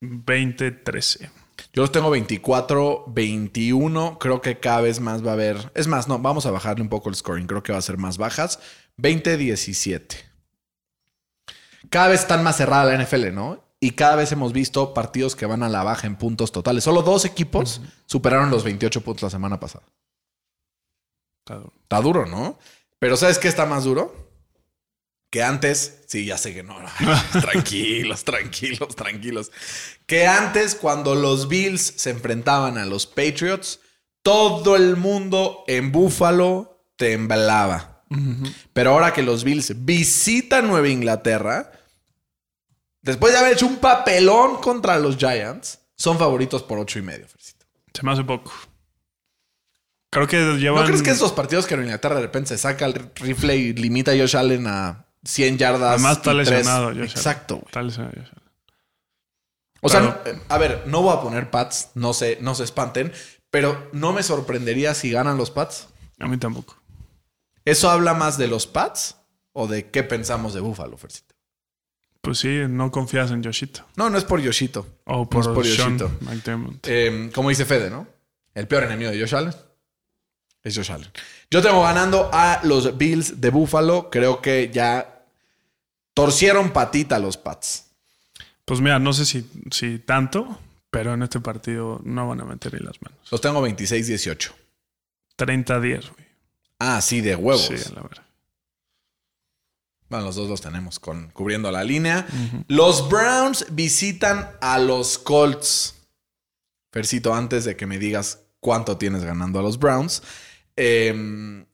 [0.00, 1.30] 20-13.
[1.72, 4.18] Yo los tengo 24, 21.
[4.18, 5.70] Creo que cada vez más va a haber.
[5.74, 7.46] Es más, no, vamos a bajarle un poco el scoring.
[7.46, 8.58] Creo que va a ser más bajas.
[8.96, 10.31] 20, 17.
[11.90, 13.62] Cada vez están más cerrada la NFL, ¿no?
[13.80, 16.84] Y cada vez hemos visto partidos que van a la baja en puntos totales.
[16.84, 19.84] Solo dos equipos superaron los 28 puntos la semana pasada.
[21.40, 21.72] Está duro.
[21.82, 22.58] Está duro, ¿no?
[23.00, 24.30] Pero ¿sabes qué está más duro?
[25.32, 26.76] Que antes, sí, ya sé que no,
[27.40, 29.50] tranquilos, tranquilos, tranquilos.
[30.06, 33.80] Que antes, cuando los Bills se enfrentaban a los Patriots,
[34.22, 37.91] todo el mundo en Buffalo temblaba.
[38.72, 41.72] Pero ahora que los Bills visitan Nueva Inglaterra,
[43.00, 47.26] después de haber hecho un papelón contra los Giants, son favoritos por ocho y medio,
[47.94, 48.52] Se me hace poco.
[50.10, 50.80] Creo que llevan.
[50.80, 53.72] ¿No crees que esos partidos que en Inglaterra de repente se saca el rifle y
[53.72, 55.92] limita a Josh Allen a 100 yardas?
[55.92, 57.62] Además está lesionado Josh Exacto.
[57.64, 58.42] Está lesionado Josh Allen.
[59.80, 63.12] O sea, a ver, no voy a poner Pats, no se, no se espanten,
[63.50, 65.88] pero no me sorprendería si ganan los Pats.
[66.20, 66.76] A mí tampoco.
[67.64, 69.16] ¿Eso habla más de los Pats
[69.52, 71.34] o de qué pensamos de Buffalo, Fercito?
[72.20, 73.84] Pues sí, no confías en Yoshito.
[73.96, 74.86] No, no es por Yoshito.
[75.04, 76.10] O por, no es por Yoshito.
[76.84, 78.06] Eh, como dice Fede, ¿no?
[78.54, 79.54] El peor enemigo de Josh Allen
[80.62, 81.10] es Josh Allen.
[81.50, 84.08] Yo tengo ganando a los Bills de Buffalo.
[84.10, 85.24] Creo que ya
[86.14, 87.90] torcieron patita los Pats.
[88.64, 92.74] Pues mira, no sé si, si tanto, pero en este partido no van a meter
[92.74, 93.18] ahí las manos.
[93.30, 94.52] Los tengo 26-18.
[95.36, 96.21] 30-10, güey.
[96.84, 97.64] Ah, sí, de huevos.
[97.66, 98.24] Sí, la verdad.
[100.08, 102.26] Bueno, los dos los tenemos con, cubriendo la línea.
[102.66, 105.94] Los Browns visitan a los Colts.
[106.90, 110.24] Fercito, antes de que me digas cuánto tienes ganando a los Browns,
[110.74, 111.64] em,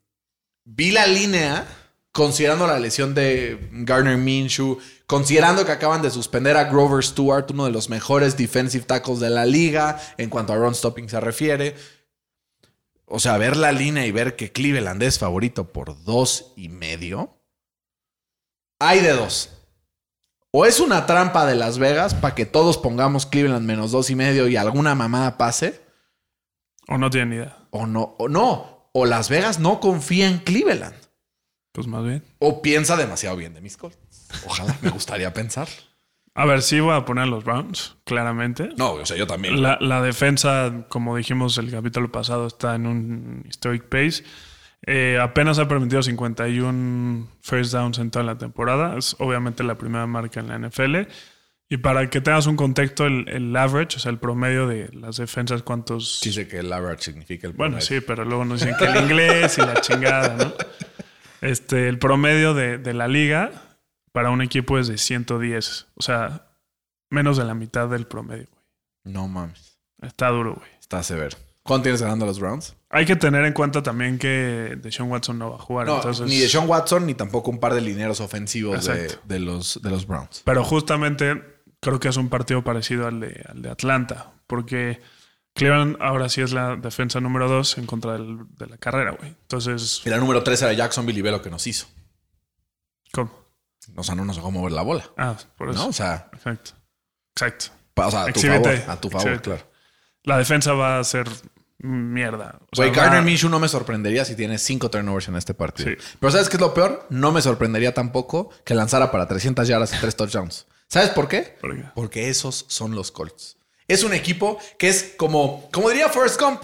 [0.64, 1.66] vi la línea
[2.12, 7.64] considerando la lesión de Garner Minshew, considerando que acaban de suspender a Grover Stewart, uno
[7.64, 11.74] de los mejores defensive tackles de la liga en cuanto a run stopping se refiere.
[13.08, 17.40] O sea, ver la línea y ver que Cleveland es favorito por dos y medio.
[18.78, 19.50] Hay de dos.
[20.50, 24.14] O es una trampa de Las Vegas para que todos pongamos Cleveland menos dos y
[24.14, 25.80] medio y alguna mamada pase.
[26.86, 27.66] O no tienen idea.
[27.70, 28.90] O no, o no.
[28.92, 30.96] O Las Vegas no confía en Cleveland.
[31.72, 32.24] Pues más bien.
[32.38, 33.98] O piensa demasiado bien de mis Colts.
[34.46, 35.68] Ojalá, me gustaría pensar.
[36.38, 38.68] A ver, sí voy a poner los Browns, claramente.
[38.76, 39.60] No, o sea, yo también.
[39.60, 44.22] La, la defensa, como dijimos el capítulo pasado, está en un historic pace.
[44.86, 48.96] Eh, apenas ha permitido 51 first downs en toda la temporada.
[48.96, 51.10] Es obviamente la primera marca en la NFL.
[51.70, 55.64] Y para que tengas un contexto, el, average, o sea, el promedio de las defensas,
[55.64, 56.20] ¿cuántos?
[56.22, 57.72] Dice que el average significa el promedio.
[57.72, 60.52] Bueno, sí, pero luego nos dicen que el inglés y la chingada, ¿no?
[61.40, 63.67] Este, el promedio de, de, la liga
[64.18, 65.86] para un equipo es de 110.
[65.94, 66.48] O sea,
[67.08, 69.14] menos de la mitad del promedio, güey.
[69.14, 69.78] No mames.
[70.02, 70.68] Está duro, güey.
[70.80, 71.36] Está severo.
[71.62, 72.74] ¿Cuánto tienes ganando los Browns?
[72.90, 75.86] Hay que tener en cuenta también que Deshaun Watson no va a jugar.
[75.86, 79.80] No, entonces, ni de Sean Watson, ni tampoco un par de lineros ofensivos de, los,
[79.80, 80.42] de los Browns.
[80.44, 81.40] Pero justamente
[81.78, 84.32] creo que es un partido parecido al de, al de Atlanta.
[84.48, 85.00] Porque
[85.54, 89.28] Cleveland ahora sí es la defensa número dos en contra del- de la carrera, güey.
[89.42, 91.86] Entonces, Y la número 3 era Jacksonville y ve lo que nos hizo.
[93.12, 93.30] ¿cómo?
[93.96, 95.10] O sea, no nos dejó mover la bola.
[95.16, 95.78] Ah, por eso.
[95.78, 95.88] ¿No?
[95.88, 96.70] O sea, Exacto.
[97.34, 97.66] Exacto.
[97.96, 98.76] o sea, a tu Exhibite.
[98.78, 98.90] favor.
[98.90, 99.42] A tu favor, Exhibite.
[99.50, 99.70] claro.
[100.24, 101.26] La defensa va a ser
[101.78, 102.58] mierda.
[102.72, 105.54] O sea, Güey, va- Gardner Minshew no me sorprendería si tiene cinco turnovers en este
[105.54, 105.90] partido.
[105.90, 105.96] Sí.
[106.18, 107.06] Pero ¿sabes qué es lo peor?
[107.10, 110.66] No me sorprendería tampoco que lanzara para 300 yardas y 3 touchdowns.
[110.88, 111.56] ¿Sabes por qué?
[111.60, 111.84] ¿Por qué?
[111.94, 113.56] Porque esos son los Colts.
[113.86, 116.62] Es un equipo que es como, como diría Forrest Gump,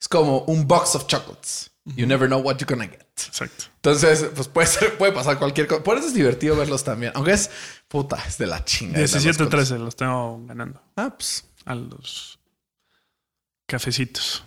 [0.00, 1.70] es como un box of chocolates.
[1.84, 3.06] You never know what you're gonna get.
[3.26, 3.64] Exacto.
[3.76, 5.82] Entonces, pues puede, ser- puede pasar cualquier cosa.
[5.82, 7.12] Por eso es divertido verlos también.
[7.14, 7.50] Aunque es
[7.88, 8.98] puta, es de la chinga.
[9.00, 10.80] 17-13 los tengo ganando.
[10.96, 11.44] Ah, pues.
[11.64, 12.38] A los
[13.66, 14.44] cafecitos.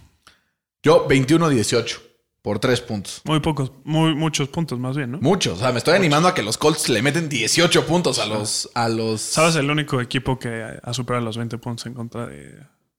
[0.83, 1.99] Yo 21-18
[2.41, 3.21] por 3 puntos.
[3.25, 5.19] Muy pocos, muy, muchos puntos más bien, ¿no?
[5.19, 5.57] Muchos.
[5.57, 8.69] O sea, me estoy animando a que los Colts le meten 18 puntos a los.
[8.73, 12.57] A los ¿Sabes el único equipo que ha superado los 20 puntos en contra de,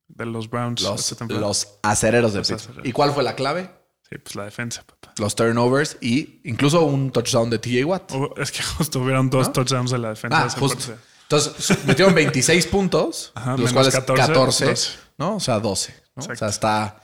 [0.09, 2.87] de los Browns Los, los acereros de Los acereros.
[2.87, 3.69] ¿Y cuál fue la clave?
[4.13, 5.15] Sí, pues la defensa, papá.
[5.19, 8.13] Los turnovers y incluso un touchdown de TJ Watt.
[8.13, 10.39] O- es que justo hubieron dos touchdowns de la defensa.
[10.39, 10.95] de Ah, justo.
[11.23, 14.93] Entonces metieron 26 puntos, Ajá, los cuales 14, 14, 12.
[15.17, 15.37] ¿no?
[15.37, 15.95] O sea, 12.
[16.17, 16.25] ¿no?
[16.31, 17.03] O sea, está.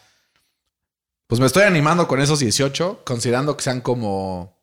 [1.26, 4.58] Pues me estoy animando con esos 18, considerando que sean como.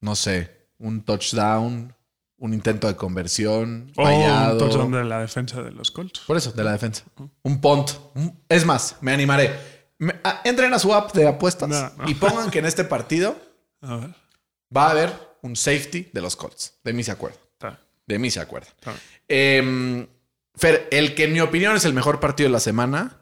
[0.00, 1.94] No sé, un touchdown,
[2.40, 4.52] un intento de conversión, fallado.
[4.54, 6.20] un touchdown de la defensa de los Colts.
[6.26, 7.04] Por eso, de la defensa.
[7.42, 7.90] Un punt.
[8.14, 9.54] Un- Es más, me animaré.
[9.98, 12.10] Me- a- entren a su app de apuestas No, no.
[12.10, 13.36] y pongan que en este partido
[13.82, 14.10] A ver.
[14.76, 16.74] va a haber un safety de los Colts.
[16.82, 17.38] De mí se acuerda.
[18.06, 18.66] De mí se acuerda.
[19.28, 20.06] Eh,
[20.56, 23.18] Fer, el que en mi opinión es el mejor partido de la semana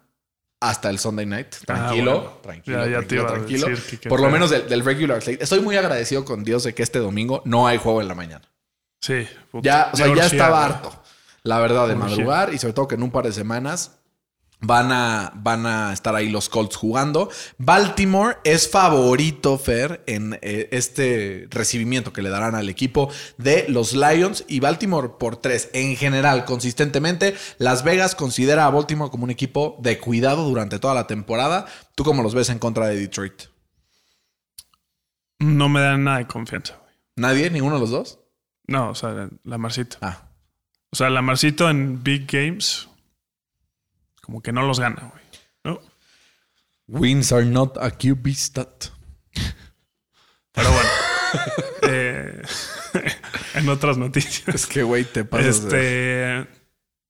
[0.61, 1.55] hasta el Sunday night.
[1.67, 2.39] Tranquilo, Ah, bueno.
[2.43, 3.83] tranquilo, Ya- ya te tranquilo, tranquilo.
[4.01, 5.45] qué Por lo menos del, del regular slate.
[5.45, 8.49] Estoy muy agradecido con Dios de que este domingo no hay juego en la mañana.
[9.01, 9.27] Sí.
[9.63, 10.93] Ya, o sea, ya estaba harto.
[11.43, 13.99] La verdad, de madrugar y sobre todo que en un par de semanas
[14.61, 17.31] van a, van a estar ahí los Colts jugando.
[17.59, 23.93] Baltimore es favorito, Fer, en eh, este recibimiento que le darán al equipo de los
[23.93, 25.71] Lions y Baltimore por tres.
[25.73, 30.95] En general, consistentemente, Las Vegas considera a Baltimore como un equipo de cuidado durante toda
[30.95, 31.67] la temporada.
[31.95, 33.45] ¿Tú cómo los ves en contra de Detroit?
[35.39, 36.95] No me dan nada de confianza, güey.
[37.15, 37.51] ¿Nadie?
[37.51, 38.19] ¿Ninguno de los dos?
[38.69, 39.97] No, o sea, la Marcito.
[40.01, 40.29] Ah,
[40.91, 42.89] O sea, la Marcito en Big Games,
[44.23, 45.25] como que no los gana, güey.
[45.65, 45.81] ¿No?
[46.87, 48.87] Wins are not a QB stat.
[50.53, 50.89] Pero bueno.
[51.91, 52.43] Eh,
[53.55, 54.55] en otras noticias.
[54.55, 56.47] Es que, güey, te pasas Este.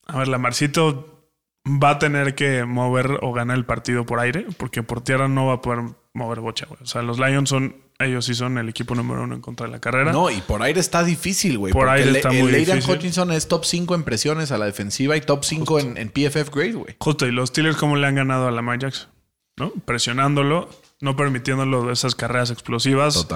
[0.06, 1.30] A ver, la Marcito
[1.66, 5.46] va a tener que mover o ganar el partido por aire, porque por tierra no
[5.46, 6.80] va a poder mover bocha, güey.
[6.82, 9.72] O sea, los Lions son, ellos sí son el equipo número uno en contra de
[9.72, 10.12] la carrera.
[10.12, 11.72] No, y por aire está difícil, güey.
[11.72, 12.94] Por aire el- está el muy Aidan difícil.
[12.96, 16.50] Hutchinson es top 5 en presiones a la defensiva y top 5 en, en PFF
[16.54, 16.96] grade, güey.
[17.00, 19.08] Justo, y los Steelers, ¿cómo le han ganado a Lamar Jackson?
[19.56, 19.72] ¿No?
[19.84, 20.68] Presionándolo,
[21.00, 23.26] no permitiéndolo esas carreras explosivas.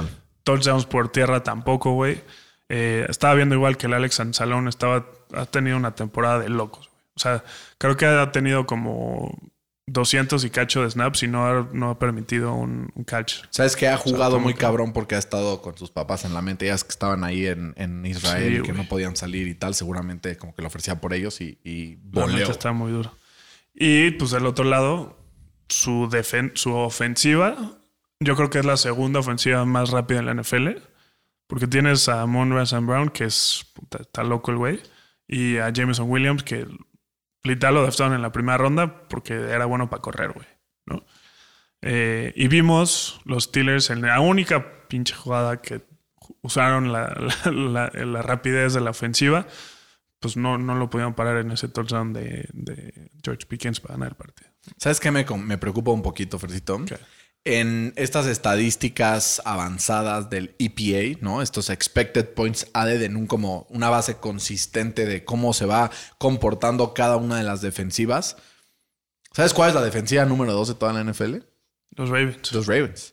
[0.45, 2.21] Touchdowns por tierra tampoco, güey.
[2.69, 6.89] Eh, estaba viendo igual que el Alex Anzalón estaba, ha tenido una temporada de locos,
[6.89, 7.03] güey.
[7.15, 7.45] O sea,
[7.79, 9.37] creo que ha tenido como
[9.87, 13.43] 200 y cacho de snaps y no ha, no ha permitido un, un catch.
[13.51, 16.43] Sabes que ha jugado muy que- cabrón porque ha estado con sus papás en la
[16.43, 16.67] mente.
[16.67, 19.75] Ellas que estaban ahí en, en Israel Sí, y que no podían salir y tal.
[19.75, 22.51] Seguramente como que lo ofrecía por ellos y, y voleo.
[22.51, 23.13] está muy duro.
[23.75, 25.19] Y pues del otro lado,
[25.69, 27.57] su, defen- su ofensiva,
[28.21, 30.69] yo creo que es la segunda ofensiva más rápida en la NFL.
[31.49, 32.65] Porque tienes a Monroe.
[32.81, 34.81] Brown, que es puta, está loco el güey,
[35.29, 36.67] y a Jameson Williams, que
[37.45, 40.47] literal lo draftaron en la primera ronda porque era bueno para correr, güey.
[40.87, 41.05] ¿no?
[41.81, 45.83] Eh, y vimos los Steelers en la única pinche jugada que
[46.43, 47.09] usaron la,
[47.47, 49.47] la- la- la rapidez de la ofensiva,
[50.21, 54.11] pues no, no lo pudieron parar en ese touchdown de, de George Pickens para ganar
[54.11, 54.51] el partido.
[54.77, 56.79] ¿Sabes qué me, me preocupa un poquito, Fercito?
[57.45, 61.43] En estas estadísticas avanzadas del EPA, ¿no?
[61.43, 66.95] Estos expected points added en un como una base consistente de cómo se va comportando
[66.95, 68.37] cada una de las defensivas.
[69.33, 71.39] ¿Sabes cuál es la defensiva número 2 de toda la NFL?
[71.97, 72.53] Los Ravens.
[72.53, 73.13] Los Ravens.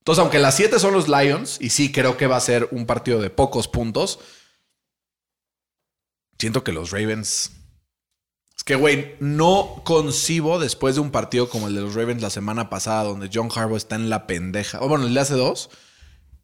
[0.00, 2.86] Entonces, aunque las 7 son los Lions, y sí creo que va a ser un
[2.86, 4.18] partido de pocos puntos,
[6.38, 7.52] siento que los Ravens.
[8.68, 12.68] Que, güey, no concibo después de un partido como el de los Ravens la semana
[12.68, 14.82] pasada, donde John Harbaugh está en la pendeja.
[14.82, 15.70] O bueno, el de hace dos,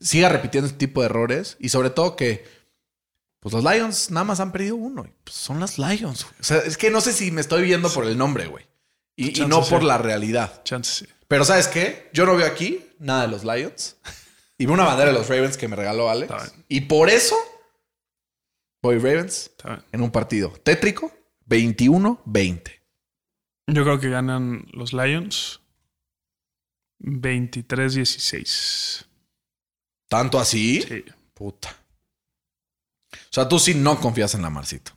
[0.00, 2.46] siga repitiendo este tipo de errores y sobre todo que
[3.40, 5.04] Pues los Lions nada más han perdido uno.
[5.06, 6.24] y, Pues son las Lions.
[6.24, 6.34] güey.
[6.40, 8.64] O sea, es que no sé si me estoy viendo por el nombre, güey.
[9.16, 9.70] Y, no sí.
[9.70, 10.64] por la realidad.
[10.64, 11.12] Chance sí.
[11.28, 12.08] Pero ¿sabes qué?
[12.14, 13.96] Yo no veo aquí nada de los Lions.
[14.56, 16.32] Y veo una bandera de los Ravens que me regaló Alex.
[16.68, 17.36] Y por eso
[18.80, 19.50] voy Ravens
[19.92, 21.12] en un partido tétrico
[21.48, 22.70] 21-20.
[23.66, 25.60] Yo creo que ganan los Lions
[27.00, 29.06] 23-16.
[30.08, 30.82] ¿Tanto así?
[30.82, 31.04] Sí.
[31.32, 31.74] Puta.
[33.12, 34.92] O sea, tú sí no confías en la Marcito.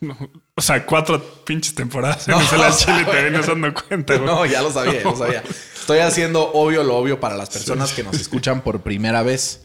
[0.00, 0.18] No,
[0.54, 4.26] o sea, cuatro pinches temporadas en No, no, la Chile te vienes dando cuenta, güey.
[4.26, 5.42] No, ya lo sabía, lo sabía.
[5.42, 9.64] Estoy haciendo obvio lo obvio para las personas que nos escuchan por primera vez.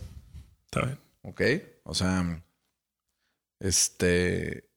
[0.65, 0.99] Está bien.
[1.23, 1.41] ¿Ok?
[1.83, 2.41] O sea,
[3.59, 4.68] este.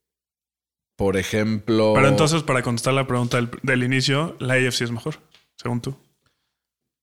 [0.97, 1.93] Por ejemplo.
[1.95, 5.17] Pero entonces, para contestar la pregunta del, del inicio, la AFC es mejor,
[5.57, 5.97] según tú.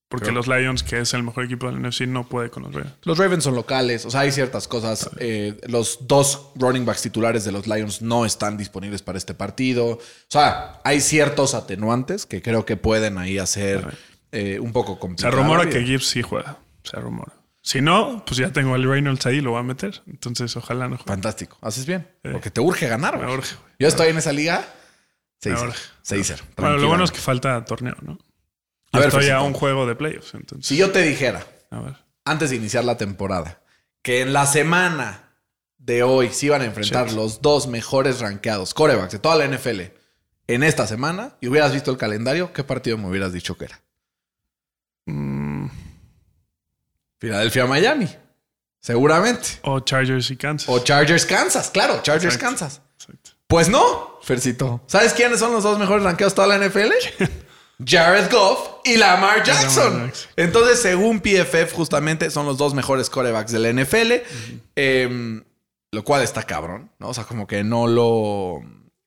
[0.10, 2.74] Porque Creo- los Lions, que es el mejor equipo del NFC, no puede con los
[2.74, 2.96] Ravens.
[3.04, 5.08] Los Ravens son locales, o sea, hay ciertas cosas.
[5.20, 9.86] Eh, los dos running backs titulares de los Lions no están disponibles para este partido.
[9.88, 13.98] O sea, hay ciertos atenuantes que creo que pueden ahí hacer
[14.32, 15.36] eh, un poco Se complicado.
[15.38, 16.58] rumora que Gibbs sí juega.
[16.84, 17.34] Se rumora.
[17.70, 20.02] Si no, pues ya tengo al Reynolds ahí, lo voy a meter.
[20.08, 21.08] Entonces, ojalá no juegue.
[21.08, 22.08] Fantástico, haces bien.
[22.24, 22.32] Eh.
[22.32, 23.38] Porque te urge ganar, Me güey.
[23.38, 23.74] urge, güey.
[23.78, 24.66] Yo estoy en esa liga.
[25.46, 25.62] Me 6-0.
[25.68, 25.80] urge.
[26.04, 26.42] 6-0.
[26.58, 28.14] Bueno, lo bueno es que falta torneo, ¿no?
[28.92, 30.66] A Yo ver, estoy a un juego de playoffs, entonces.
[30.66, 31.96] Si yo te dijera, A ver.
[32.26, 33.62] antes de iniciar la temporada,
[34.02, 35.30] que en la semana
[35.78, 37.16] de hoy se iban a enfrentar Shit.
[37.16, 39.82] los dos mejores rankeados corebacks de toda la NFL
[40.48, 43.80] en esta semana y hubieras visto el calendario, ¿qué partido me hubieras dicho que era?
[45.06, 45.68] Mm,
[47.20, 48.08] Filadelfia, Miami.
[48.82, 49.60] Seguramente.
[49.64, 50.70] o Chargers y Kansas.
[50.70, 51.70] O Chargers, Kansas.
[51.70, 52.46] Claro, Chargers, Exacto.
[52.60, 52.82] Kansas.
[52.98, 53.32] Exacto.
[53.48, 54.82] Pues no, Fercito.
[54.88, 56.92] ¿Sabes quiénes son los dos mejores rankeados de toda la NFL?
[57.86, 60.06] Jared Goff y Lamar Jackson.
[60.08, 60.30] Jackson.
[60.36, 64.12] Entonces, según PFF, justamente son los dos mejores corebacks de la NFL.
[64.76, 65.44] Em,
[65.92, 67.10] lo cual está cabrón, ¿no?
[67.10, 68.62] O sea, como que no lo.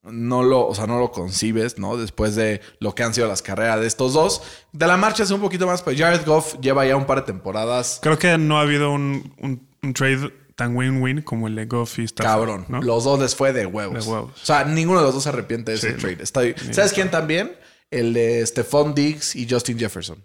[0.05, 1.97] No lo, o sea, no lo concibes, ¿no?
[1.97, 4.43] Después de lo que han sido las carreras de estos dos.
[4.73, 7.27] De la marcha es un poquito más, pero Jared Goff lleva ya un par de
[7.27, 8.01] temporadas.
[8.03, 11.99] Creo que no ha habido un, un- un trade tan win-win como el de Goff
[12.01, 12.67] y Stafford, Cabrón.
[12.69, 12.83] ¿no?
[12.83, 14.05] Los dos les fue de huevos.
[14.05, 14.33] De huevos.
[14.43, 16.27] O sea, ninguno de los dos se arrepiente de ese trade.
[16.73, 17.57] ¿Sabes quién también?
[17.91, 20.25] El de Stephon Diggs y Justin Jefferson.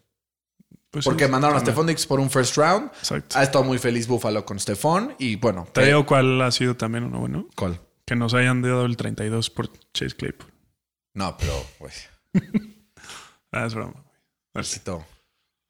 [0.89, 1.59] Pues sí, Porque mandaron a.
[1.59, 2.89] Stephon Diggs por un first round.
[2.97, 3.37] Exacto.
[3.37, 5.13] Ha estado muy feliz Buffalo con Stephon.
[5.19, 7.47] Y bueno, Te digo cuál ha sido también uno bueno.
[7.55, 7.79] ¿Cuál?
[8.07, 10.49] Que nos hayan dado el 32 por Chase Claypool.
[11.13, 11.93] No, pero, güey.
[13.49, 14.03] Ah, es broma.
[14.53, 15.05] Versito,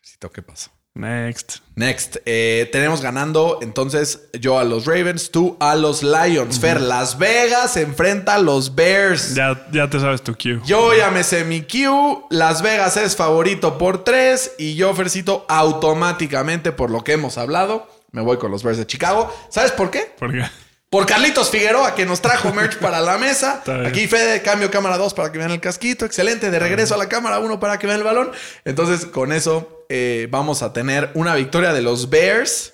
[0.01, 0.71] Versito, ¿qué pasó?
[0.95, 1.57] Next.
[1.75, 6.59] Next, eh, tenemos ganando entonces yo a los Ravens, tú a los Lions.
[6.59, 9.35] Fer, Las Vegas enfrenta a los Bears.
[9.35, 10.59] Ya, ya te sabes tu cue.
[10.65, 12.25] Yo ya me sé mi Q.
[12.31, 14.55] Las Vegas es favorito por 3.
[14.57, 18.87] Y yo, Fercito, automáticamente, por lo que hemos hablado, me voy con los Bears de
[18.87, 19.31] Chicago.
[19.49, 20.11] ¿Sabes por qué?
[20.17, 20.43] Porque
[20.89, 23.61] Por Carlitos Figueroa, que nos trajo merch para la mesa.
[23.85, 26.05] Aquí Fede, cambio cámara 2 para que vean el casquito.
[26.05, 26.49] Excelente.
[26.49, 28.31] De regreso a la cámara 1 para que vean el balón.
[28.63, 32.73] Entonces, con eso eh, vamos a tener una victoria de los Bears.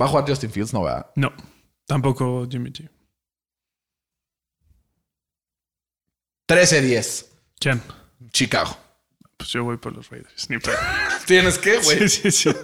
[0.00, 0.72] ¿Va a jugar Justin Fields?
[0.74, 1.06] No, ¿verdad?
[1.14, 1.32] no,
[1.86, 2.90] tampoco Jimmy G.
[6.48, 7.26] 13-10.
[7.58, 7.82] ¿Quién?
[8.32, 8.76] Chicago.
[9.36, 10.50] Pues yo voy por los Raiders.
[10.50, 10.58] Ni.
[11.26, 12.08] ¿Tienes que, güey?
[12.08, 12.56] Sí, sí, sí.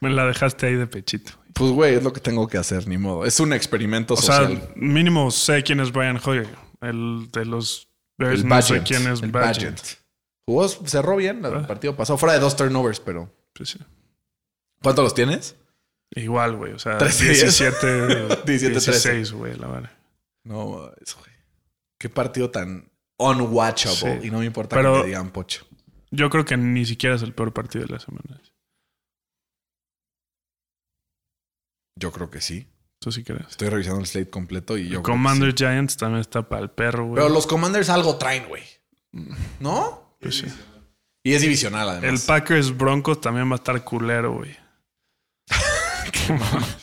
[0.00, 1.32] Me la dejaste ahí de pechito.
[1.56, 3.24] Pues, güey, es lo que tengo que hacer, ni modo.
[3.24, 6.48] Es un experimento O sea, mínimo sé quién es Brian Hoyer.
[6.82, 7.88] El de los
[8.18, 8.40] Bears.
[8.40, 9.32] el no sé quién es el.
[10.46, 11.66] Jugó, cerró bien el Ah.
[11.66, 12.18] partido pasado.
[12.18, 13.32] Fuera de dos turnovers, pero...
[13.54, 13.78] Pues sí.
[14.82, 15.56] ¿Cuántos los tienes?
[16.14, 16.72] Igual, güey.
[16.72, 17.96] O sea, 13, 17,
[18.44, 19.90] 17, 16, güey, la verdad.
[20.44, 21.32] No, eso, güey.
[21.98, 22.88] Qué partido tan
[23.18, 24.20] unwatchable.
[24.20, 24.28] Sí.
[24.28, 25.66] Y no me importa Pero- que me digan pocho.
[26.10, 28.40] Yo creo que ni siquiera es el peor partido de la semana.
[31.96, 32.68] Yo creo que sí.
[32.98, 33.46] Tú sí crees.
[33.50, 34.88] Estoy revisando el slate completo y yo.
[34.88, 35.56] creo que Commander sí.
[35.58, 37.16] Giants también está para el perro, güey.
[37.16, 38.62] Pero los Commanders algo traen, güey.
[39.60, 40.16] ¿No?
[40.20, 40.46] Pues sí.
[41.22, 42.22] Y es divisional, El además.
[42.22, 44.56] Packers Broncos también va a estar culero, güey.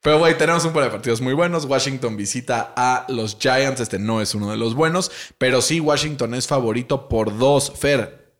[0.00, 1.64] Pero, güey, tenemos un par de partidos muy buenos.
[1.64, 3.80] Washington visita a los Giants.
[3.80, 5.12] Este no es uno de los buenos.
[5.38, 7.72] Pero sí, Washington es favorito por dos.
[7.78, 8.34] Fer,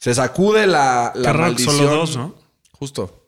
[0.00, 1.76] se sacude la, la Qué maldición.
[1.76, 2.34] solo dos, ¿no?
[2.72, 3.23] Justo.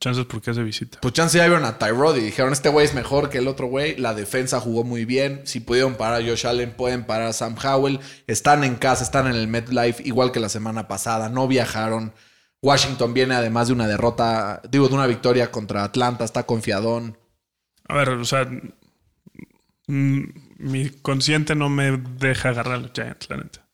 [0.00, 0.98] Chances porque de visita.
[1.00, 3.66] Pues chance ya vieron a Tyrod y dijeron, este güey es mejor que el otro
[3.66, 3.96] güey.
[3.96, 5.42] La defensa jugó muy bien.
[5.44, 7.98] Si pudieron parar a Josh Allen, pueden parar a Sam Howell.
[8.28, 11.28] Están en casa, están en el MetLife, igual que la semana pasada.
[11.28, 12.12] No viajaron.
[12.62, 16.24] Washington viene además de una derrota, digo, de una victoria contra Atlanta.
[16.24, 17.18] Está confiadón.
[17.88, 18.48] A ver, o sea,
[19.88, 20.22] mm,
[20.58, 23.67] mi consciente no me deja agarrar a los Giants, la neta.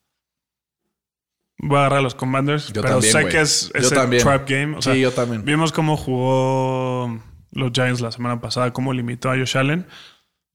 [1.59, 4.23] Voy a agarrar a los Commanders, Yo pero también, sé que es, es el también.
[4.23, 4.77] trap game.
[4.77, 5.45] O sea, Sí, yo también.
[5.45, 7.21] Vimos cómo jugó
[7.53, 9.87] los Giants la semana pasada, cómo limitó a Josh Allen.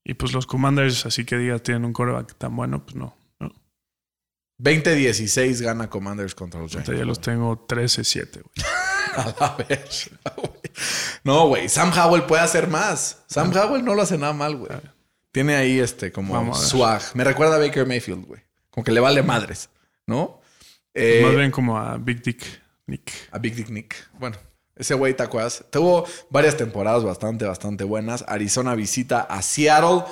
[0.04, 3.16] Y pues los Commanders, así que digas, tienen un coreback tan bueno, pues no.
[3.40, 3.54] no.
[4.60, 6.90] 20-16 gana Commanders contra los Giants.
[6.90, 8.44] Ya los tengo 13-7, güey.
[9.16, 10.50] A la güey.
[11.24, 11.68] No, güey.
[11.70, 13.24] Sam Howell puede hacer más.
[13.28, 14.72] Sam Howell no lo hace nada mal, güey.
[15.32, 17.02] Tiene ahí este como swag.
[17.16, 18.42] Me recuerda a Baker Mayfield, güey.
[18.70, 19.70] Como que le vale madres,
[20.06, 20.39] ¿no?
[21.00, 22.44] Eh, Más bien como a Big Dick
[22.88, 23.12] Nick.
[23.32, 23.96] A Big Dick Nick.
[24.20, 24.38] Bueno,
[24.76, 25.64] ese güey, ¿te acuerdas?
[25.72, 28.24] Tuvo varias temporadas bastante, bastante buenas.
[28.28, 30.04] Arizona visita a Seattle.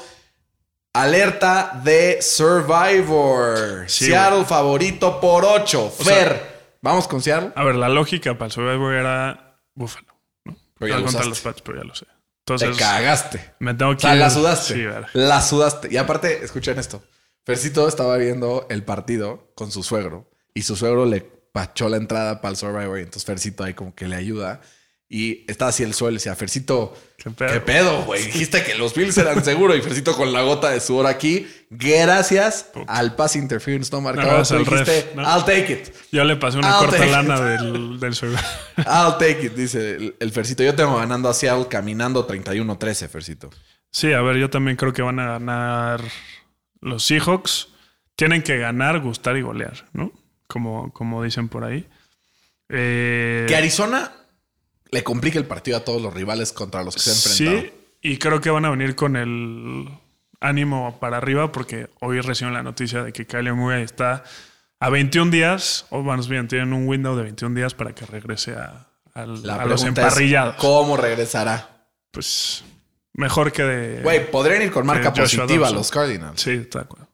[0.93, 3.85] Alerta de Survivor.
[3.87, 5.91] Sí, Seattle favorito por 8.
[5.91, 6.57] Fer.
[6.81, 7.51] ¿Vamos con Seattle?
[7.55, 10.07] A ver, la lógica para el Survivor era Buffalo.
[10.45, 10.55] ¿no?
[10.79, 12.05] Pero ya lo contra los Pats, pero ya lo sé.
[12.45, 13.53] Te cagaste.
[13.59, 14.73] me tengo O que sea, ir- la sudaste.
[14.73, 14.85] Sí.
[15.13, 15.89] La sudaste.
[15.91, 17.03] Y aparte, escuchen esto.
[17.45, 22.41] Fercito estaba viendo el partido con su suegro y su suegro le pachó la entrada
[22.41, 24.59] para el Survivor y entonces Fercito ahí como que le ayuda
[25.07, 27.53] y está así el suelo y decía, Fercito, ¿Qué pedo?
[27.53, 28.25] ¿qué pedo, güey?
[28.25, 31.47] Dijiste que los Bills eran seguros y Fercito con la gota de sudor aquí.
[31.69, 34.43] Gracias al pass interference no marcado.
[34.43, 35.21] ref, dijiste, ¿no?
[35.21, 35.95] I'll take it.
[36.11, 38.43] Yo le pasé una I'll corta lana del, del Survivor.
[38.79, 40.63] I'll take it, dice el, el Fercito.
[40.63, 43.49] Yo tengo ganando a Seattle caminando 31-13, Fercito.
[43.91, 46.01] Sí, a ver, yo también creo que van a ganar
[46.81, 47.69] los Seahawks.
[48.17, 50.11] Tienen que ganar, gustar y golear, ¿no?
[50.47, 51.87] Como, como dicen por ahí.
[52.69, 54.11] Eh, Que Arizona
[54.91, 57.61] le complique el partido a todos los rivales contra los que se ha enfrentado.
[57.61, 59.89] sí, y creo que van a venir con el
[60.39, 64.23] ánimo para arriba porque hoy reciben la noticia de que Kyler Murray está
[64.79, 68.53] a 21 días, o más bien, tienen un window de 21 días para que regrese
[68.53, 70.55] a, La a los es, emparrillados.
[70.55, 71.73] ¿cómo regresará?
[72.11, 72.63] pues
[73.13, 74.01] mejor que de...
[74.01, 76.39] Güey, podrían ir con marca positiva los Cardinals.
[76.41, 77.07] Sí, está de acuerdo.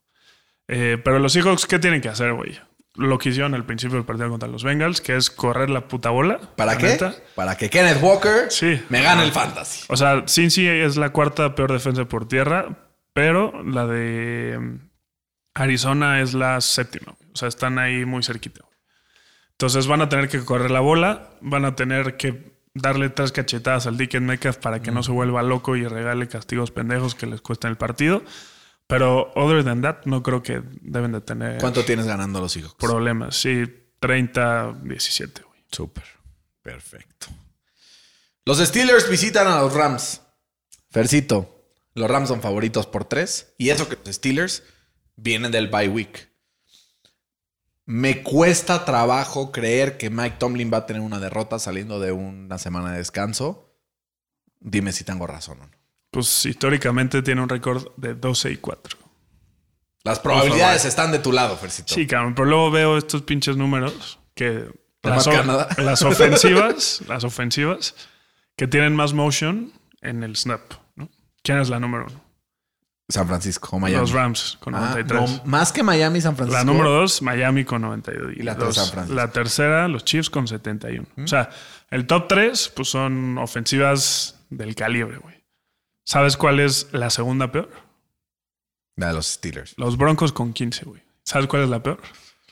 [0.67, 2.57] Eh, pero los Seahawks, ¿qué tienen que hacer, güey?
[2.95, 6.11] Lo que hicieron al principio del partido contra los Bengals, que es correr la puta
[6.11, 6.39] bola.
[6.55, 6.87] ¿Para qué?
[6.87, 7.15] neta.
[7.33, 8.79] Para que Kenneth Walker Sí.
[8.89, 9.85] me gane el fantasy.
[9.89, 12.67] O sea, Cincy es la cuarta peor defensa por tierra,
[13.13, 14.89] pero la de mm,
[15.55, 17.15] Arizona es la séptima.
[17.33, 18.61] O sea, están ahí muy cerquita.
[19.51, 23.87] Entonces van a tener que correr la bola, van a tener que darle tres cachetadas
[23.87, 27.41] al Dickens Metcalf para que no se vuelva loco y regale castigos pendejos que les
[27.41, 28.23] cuesten el partido.
[28.93, 32.75] Pero other than that, no creo que deben de tener ¿Cuánto tienes ganando los hijos?
[32.75, 33.35] problemas.
[33.35, 33.63] Sí,
[33.99, 35.63] 30-17, güey.
[35.71, 36.03] Súper.
[36.61, 37.25] Perfecto.
[38.45, 40.21] Los Steelers visitan a los Rams.
[40.91, 43.55] Fercito, los Rams son favoritos por tres.
[43.57, 44.61] Y eso que los Steelers
[45.15, 46.29] vienen del bye week.
[47.85, 52.59] Me cuesta trabajo creer que Mike Tomlin va a tener una derrota saliendo de una
[52.59, 53.75] semana de descanso.
[54.59, 55.82] Dime si tengo razón o no.
[56.13, 58.99] Pues históricamente tiene un récord de 12 y 4.
[60.03, 61.91] Las probabilidades están de tu lado, Fercito.
[61.91, 64.69] Sí, cabrón, pero luego veo estos pinches números que
[65.03, 67.95] las, ofensivas, las ofensivas
[68.55, 70.61] que tienen más motion en el snap,
[70.95, 71.09] ¿no?
[71.41, 72.23] ¿Quién es la número uno?
[73.09, 74.01] San Francisco o Miami.
[74.01, 75.19] Los Rams con Ah, 93.
[75.19, 76.57] no, más que Miami, San Francisco.
[76.57, 78.33] La número dos, Miami con 92.
[78.37, 79.15] Y la tres, San Francisco.
[79.15, 81.07] La tercera, los Chiefs con 71.
[81.23, 81.49] O sea,
[81.89, 85.42] el top tres, pues son ofensivas del calibre, güey.
[86.03, 87.69] ¿Sabes cuál es la segunda peor?
[88.95, 89.73] La de los Steelers.
[89.77, 91.01] Los Broncos con 15, güey.
[91.23, 91.99] ¿Sabes cuál es la peor?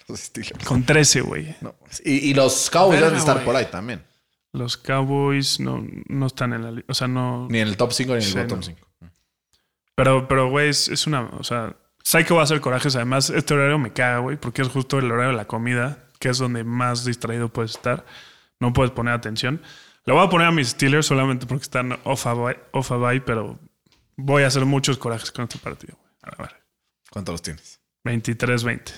[0.08, 0.66] Los Steelers.
[0.66, 1.56] Con 13, güey.
[1.62, 1.76] No.
[2.04, 4.04] Y, y los Cowboys deben estar por ahí también.
[4.54, 6.92] Los Cowboys no, no están en la lista.
[6.92, 7.48] O sea, no.
[7.50, 8.64] Ni en el top 5 ni en el Sí, bottom no.
[8.64, 8.80] 5.
[9.96, 11.22] Pero, pero, güey, es, es una.
[11.40, 12.96] O sea, sé que va a ser corajes.
[12.96, 16.30] Además, este horario me caga, güey, porque es justo el horario de la comida, que
[16.30, 18.06] es donde más distraído puedes estar.
[18.60, 19.62] No puedes poner atención.
[20.06, 22.98] Le voy a poner a mis Steelers solamente porque están off a bye, off a
[22.98, 23.60] bye, pero
[24.16, 25.98] voy a hacer muchos corajes con este partido.
[26.24, 26.62] A ver,
[27.12, 27.80] ¿Cuántos los tienes?
[28.06, 28.94] 23-20.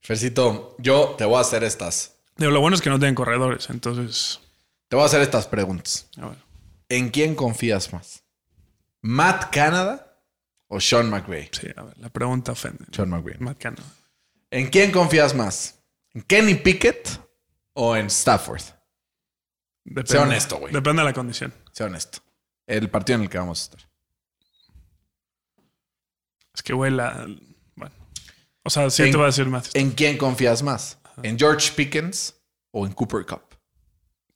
[0.00, 2.16] Fercito, yo te voy a hacer estas.
[2.36, 4.40] Digo, lo bueno es que no tienen corredores, entonces.
[4.88, 6.08] Te voy a hacer estas preguntas.
[6.16, 6.38] A ver.
[6.88, 8.24] ¿En quién confías más?
[9.02, 10.24] ¿Matt Canada
[10.66, 11.50] o Sean McVay?
[11.52, 12.86] Sí, a ver, la pregunta ofende.
[12.90, 13.36] Sean McVay.
[13.38, 13.86] Matt Canada.
[14.50, 15.78] ¿En quién confías más?
[16.14, 17.20] ¿En Kenny Pickett
[17.74, 18.62] o en Stafford?
[19.84, 20.72] Depende- Sé honesto, güey.
[20.72, 21.52] Depende de la condición.
[21.72, 22.18] Sé honesto.
[22.66, 23.90] El partido en el que vamos a estar.
[26.54, 27.26] Es que, güey, la.
[27.74, 27.94] Bueno.
[28.64, 29.70] O sea, sí En- te voy a decir más.
[29.74, 30.98] ¿En quién confías más?
[31.22, 32.34] ¿En George Pickens
[32.70, 33.42] o en Cooper Cup?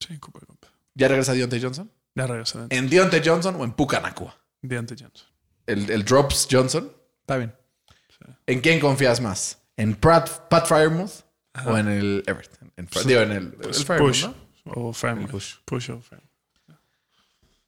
[0.00, 0.66] Sí, Cooper Cup.
[0.94, 1.90] ¿Ya regresa Deontay Johnson?
[2.14, 2.58] Ya regresé.
[2.66, 4.36] de ¿En Deontay Johnson o en Puka Nakua?
[4.62, 5.26] Deontay Johnson.
[5.66, 6.92] El, el Drops Johnson.
[7.20, 7.54] Está bien.
[8.46, 9.58] ¿En quién confías más?
[9.76, 11.10] ¿En Pat, Pat Fryermuth
[11.66, 12.72] o en el Everton?
[12.76, 14.24] En, digo, en el, Push.
[14.26, 14.34] ¿no?
[14.64, 15.30] O Framework.
[15.30, 15.54] Push.
[15.64, 15.90] Push.
[15.90, 16.30] o Framework.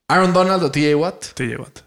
[0.09, 1.24] Aaron Donald o TJ Watt.
[1.34, 1.82] Te llevaste.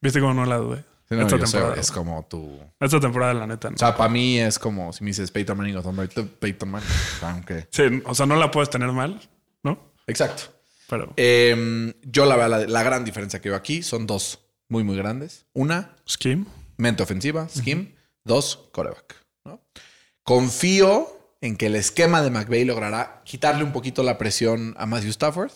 [0.00, 0.84] ¿Viste cómo no la dudé?
[1.08, 1.80] Sí, no, Esta sé, temporada.
[1.80, 2.58] es como tu...
[2.80, 3.74] Esta temporada, la neta, no.
[3.74, 6.70] O sea, para mí es como si me dices Peyton Manning o Tom Brady, Peyton
[6.70, 6.88] Manning.
[7.22, 7.68] Aunque...
[7.70, 9.20] Sí, o sea, no la puedes tener mal,
[9.62, 9.78] ¿no?
[10.06, 10.44] Exacto.
[10.88, 14.82] Pero Eh, yo la verdad, la, la gran diferencia que veo aquí son dos muy,
[14.84, 15.44] muy grandes.
[15.52, 16.46] Una, Scheme.
[16.78, 17.94] mente ofensiva, scheme.
[18.24, 19.16] Dos, coreback.
[19.44, 19.60] ¿no?
[20.22, 25.10] Confío en que el esquema de McVay logrará quitarle un poquito la presión a Matthew
[25.10, 25.52] Stafford.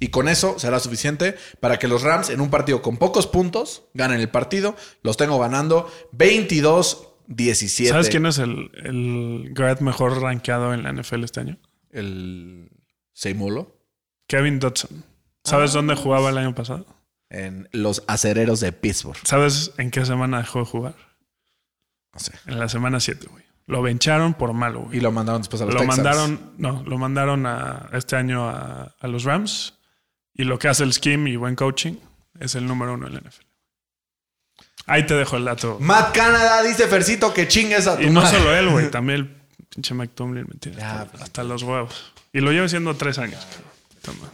[0.00, 3.84] Y con eso será suficiente para que los Rams en un partido con pocos puntos
[3.94, 4.74] ganen el partido.
[5.02, 7.88] Los tengo ganando 22-17.
[7.88, 11.58] ¿Sabes quién es el, el guard mejor rankeado en la NFL este año?
[11.92, 12.68] El
[13.14, 13.78] Seimulo
[14.26, 15.04] Kevin Dodson.
[15.44, 16.96] ¿Sabes dónde jugaba el año pasado?
[17.30, 19.18] en los acereros de Pittsburgh.
[19.24, 20.94] ¿Sabes en qué semana dejó de jugar?
[22.12, 22.32] No sé.
[22.46, 23.44] En la semana 7, güey.
[23.66, 24.98] Lo vencharon por malo, güey.
[24.98, 25.98] Y lo mandaron después a los Lo Texans.
[26.04, 29.74] mandaron, no, lo mandaron a este año a, a los Rams.
[30.34, 31.94] Y lo que hace el scheme y buen coaching
[32.38, 33.44] es el número uno en la NFL.
[34.86, 35.78] Ahí te dejo el dato.
[35.80, 38.38] Matt Canada dice Fercito que chingues a tu Y no madre.
[38.38, 38.90] solo él, güey.
[38.92, 40.82] También el pinche Mike Tomlin, ¿me entiendes?
[40.84, 42.12] Ya, hasta, pues, hasta los huevos.
[42.32, 43.44] Y lo llevo siendo tres años.
[44.02, 44.28] Toma,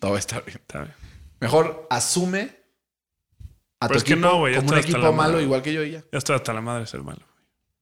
[0.00, 0.58] Todo está bien.
[0.58, 0.94] está bien.
[1.38, 2.56] Mejor asume
[3.78, 5.42] a Pero tu es que equipo no, como un equipo malo madre.
[5.44, 6.00] igual que yo y ya.
[6.10, 7.20] Ya estoy hasta la madre de ser malo.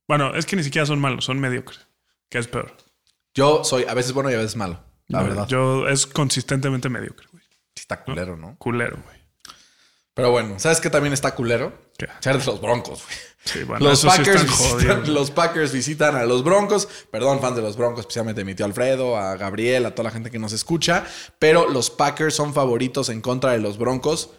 [0.09, 1.87] Bueno, es que ni siquiera son malos, son mediocres.
[2.29, 2.75] Que es peor.
[3.35, 4.83] Yo soy a veces bueno y a veces malo.
[5.07, 5.47] La No, verdad.
[5.49, 7.45] Yo es consistentemente mediocre, güey.
[7.75, 8.57] Está culero, ¿no?
[8.59, 9.19] Culero, güey.
[10.15, 11.73] Pero bueno, ¿sabes qué también está culero?
[11.97, 12.09] ¿Qué?
[12.19, 13.17] Ser de los Broncos, güey.
[13.45, 16.89] Sí, bueno, Los sí Packers, visitan, los Packers visitan a los Broncos.
[17.11, 20.31] Perdón, fans de los Broncos, especialmente mi tío Alfredo, a Gabriel, a toda la gente
[20.31, 21.05] que nos escucha.
[21.39, 24.31] Pero los Packers son favoritos en contra de los Broncos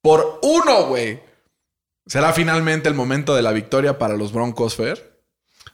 [0.00, 1.20] por uno, güey.
[2.06, 5.20] ¿Será finalmente el momento de la victoria para los Broncos, Fer?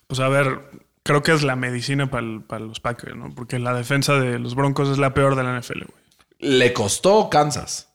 [0.07, 0.61] Pues a ver,
[1.03, 3.35] creo que es la medicina para, el- para los Packers, ¿no?
[3.35, 6.03] Porque la defensa de los Broncos es la peor de la NFL, güey.
[6.39, 7.93] Le costó Kansas.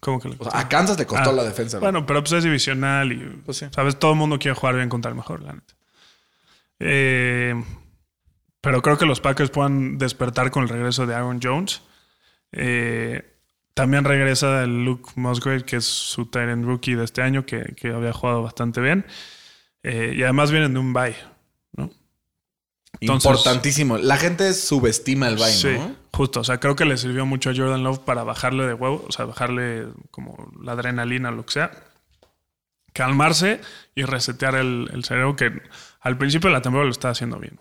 [0.00, 1.78] ¿Cómo que le O sea, a Kansas le costó Ah, la defensa.
[1.78, 1.90] güey.
[1.90, 3.66] Bueno, pero pues es divisional y, Pues sí.
[3.74, 3.98] ¿sabes?
[3.98, 5.74] Todo el mundo quiere jugar bien contra el mejor, la neta.
[6.78, 7.54] Eh,
[8.60, 11.82] pero creo que los Packers puedan despertar con el regreso de Aaron Jones.
[12.52, 13.29] Eh,
[13.80, 17.88] también regresa el Luke Musgrave, que es su Tyrant rookie de este año, que, que
[17.92, 19.06] había jugado bastante bien.
[19.82, 21.16] Eh, y además vienen de un bye,
[21.72, 21.90] ¿no?
[23.00, 23.96] entonces- Importantísimo.
[23.98, 25.96] La gente subestima el bye, Sí, ¿no?
[26.12, 26.40] justo.
[26.40, 29.12] O sea, creo que le sirvió mucho a Jordan Love para bajarle de huevo, o
[29.12, 31.70] sea, bajarle como la adrenalina lo que sea.
[32.92, 33.60] Calmarse
[33.94, 35.52] y resetear el, el cerebro que
[36.00, 37.58] al principio de la temporada lo está haciendo bien.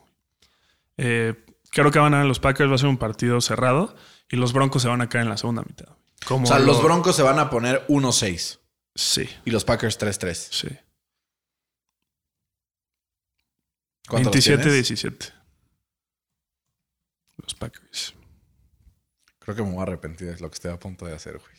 [0.98, 1.36] Eh,
[1.72, 3.96] creo que van a ganar los Packers, va a ser un partido cerrado
[4.30, 5.88] y los Broncos se van a caer en la segunda mitad.
[6.26, 8.60] Como O sea, lo- los Broncos se van a poner 1-6
[8.96, 10.50] Sí, y los Packers 3-3.
[10.52, 10.68] sí.
[14.08, 14.66] ¿Cuántos los tienes?
[14.66, 15.34] 27-17.
[17.38, 18.14] Los Packers.
[19.40, 21.52] Creo que me voy a arrepentir de lo que estoy a punto de hacer, güey.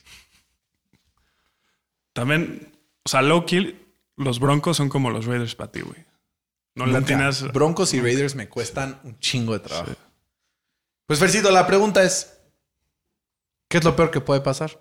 [2.12, 3.86] También, o sea, low kill,
[4.16, 6.04] los Broncos son como los Raiders para ti, güey.
[6.74, 7.00] No Nunca.
[7.00, 7.52] latinas.
[7.52, 9.92] Broncos y Raiders me cuestan un chingo de trabajo.
[11.06, 12.39] Pues, Fercito, la pregunta es:
[13.70, 14.78] ¿qué es lo peor que puede pasar?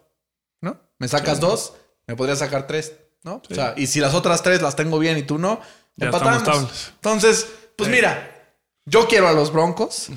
[0.59, 0.81] ¿No?
[0.97, 1.75] ¿Me sacas dos?
[2.07, 2.93] ¿Me podrías sacar tres?
[3.23, 3.41] ¿No?
[3.49, 5.61] O sea, y si las otras tres las tengo bien y tú no,
[5.95, 6.91] Ya empatamos.
[6.95, 10.09] Entonces, pues mira, yo quiero a los Broncos.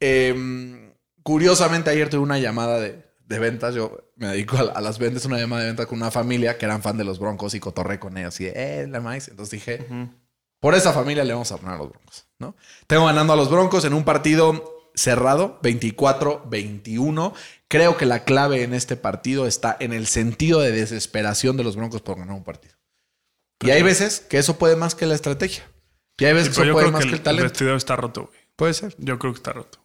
[0.00, 3.74] Eh, curiosamente, ayer tuve una llamada de, de ventas.
[3.74, 6.64] Yo me dedico a, a las ventas, una llamada de ventas con una familia que
[6.64, 8.40] eran fan de los Broncos y cotorré con ellos.
[8.40, 9.28] Y de, eh, la maíz.
[9.28, 9.86] Entonces dije,
[10.58, 12.56] por esa familia le vamos a poner a los Broncos, ¿no?
[12.86, 17.32] Tengo ganando a los Broncos en un partido cerrado, 24-21.
[17.68, 21.76] Creo que la clave en este partido está en el sentido de desesperación de los
[21.76, 22.74] Broncos por ganar un partido.
[23.64, 25.64] Y hay veces que eso puede más que la estrategia.
[26.18, 27.50] Y hay veces que eso puede más que que el, el talento.
[27.50, 28.38] vestidor está roto, güey.
[28.56, 28.94] Puede ser.
[28.98, 29.78] Yo creo que está roto.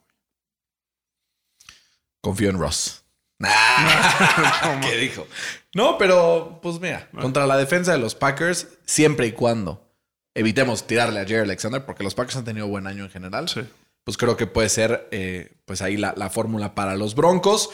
[2.22, 3.03] Confío en Ross.
[4.82, 5.28] ¿Qué dijo?
[5.74, 9.89] No, pero pues mira, contra la defensa de los Packers, siempre y cuando
[10.34, 13.62] evitemos tirarle a Jerry Alexander, porque los Packers han tenido buen año en general, Sí.
[14.04, 17.70] Pues creo que puede ser eh, pues ahí la, la fórmula para los Broncos.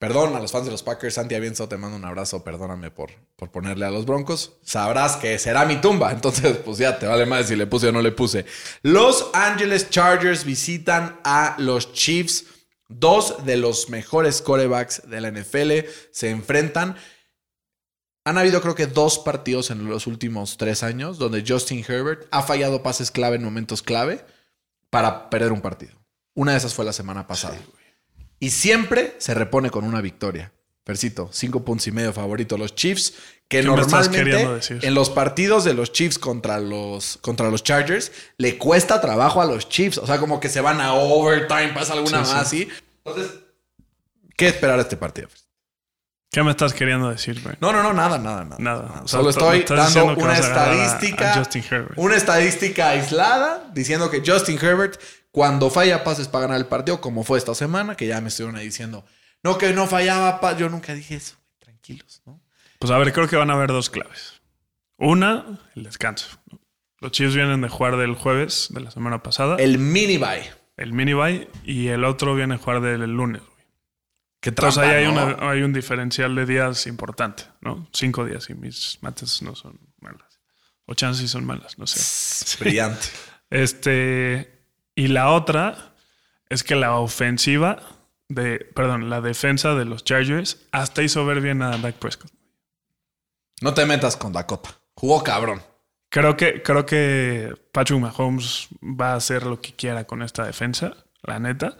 [0.00, 3.10] Perdón a los fans de los Packers, Santi Avienzo, te mando un abrazo, perdóname por,
[3.36, 4.54] por ponerle a los Broncos.
[4.62, 7.92] Sabrás que será mi tumba, entonces pues ya te vale más si le puse o
[7.92, 8.46] no le puse.
[8.80, 12.46] Los Angeles Chargers visitan a los Chiefs.
[12.88, 16.96] Dos de los mejores corebacks de la NFL se enfrentan.
[18.24, 22.42] Han habido creo que dos partidos en los últimos tres años donde Justin Herbert ha
[22.42, 24.24] fallado pases clave en momentos clave
[24.90, 25.92] para perder un partido.
[26.34, 27.56] Una de esas fue la semana pasada.
[28.38, 30.52] y siempre se repone con una victoria.
[30.84, 33.12] Percito, cinco puntos y medio favorito los Chiefs,
[33.48, 37.62] que ¿Qué me estás normalmente en los partidos de los Chiefs contra los, contra los
[37.62, 39.98] Chargers le cuesta trabajo a los Chiefs.
[39.98, 42.68] O sea, como que se van a overtime, pasa alguna Sí, más así.
[43.04, 43.38] Entonces,
[44.36, 45.28] ¿qué esperar de este partido?
[46.32, 47.56] ¿Qué me estás queriendo decir, güey?
[47.60, 48.56] No, no, no, nada, nada, nada.
[48.60, 49.00] Nada.
[49.04, 51.34] O sea, Solo estoy dando una a a- estadística.
[51.34, 51.92] Justin Herbert.
[51.96, 55.00] Una estadística aislada diciendo que Justin Herbert,
[55.32, 58.56] cuando falla pases para ganar el partido, como fue esta semana, que ya me estuvieron
[58.56, 59.04] ahí diciendo,
[59.42, 60.40] no, que no fallaba.
[60.40, 60.56] pa-".
[60.56, 61.34] Yo nunca dije eso.
[61.36, 61.58] güey.
[61.58, 62.40] Tranquilos, ¿no?
[62.78, 64.40] Pues a ver, creo que van a haber dos claves.
[64.98, 66.28] Una, el descanso.
[67.00, 70.48] Los Chiefs vienen de jugar del jueves de la semana pasada, el, El mini bye.
[70.92, 73.40] mini bye, y el otro viene a jugar del lunes.
[73.42, 73.59] güey.
[74.40, 75.24] Qué Entonces trampa, ahí hay, ¿no?
[75.36, 77.88] una- hay un diferencial de días importante, ¿no?
[77.92, 80.40] Cinco días y mis mates no son malas.
[80.86, 82.56] O chances son malas, no sé.
[82.64, 83.06] Brillante.
[83.50, 84.64] Este,
[84.94, 85.94] y la otra
[86.48, 87.82] es que la ofensiva
[88.28, 92.30] de, perdón, la defensa de los Chargers hasta hizo ver bien a Dak Prescott.
[93.60, 94.70] No te metas con Dakota.
[94.94, 95.62] Jugó cabrón.
[96.08, 100.96] Creo que, creo que Patrick Mahomes va a hacer lo que quiera con esta defensa,
[101.22, 101.76] la neta.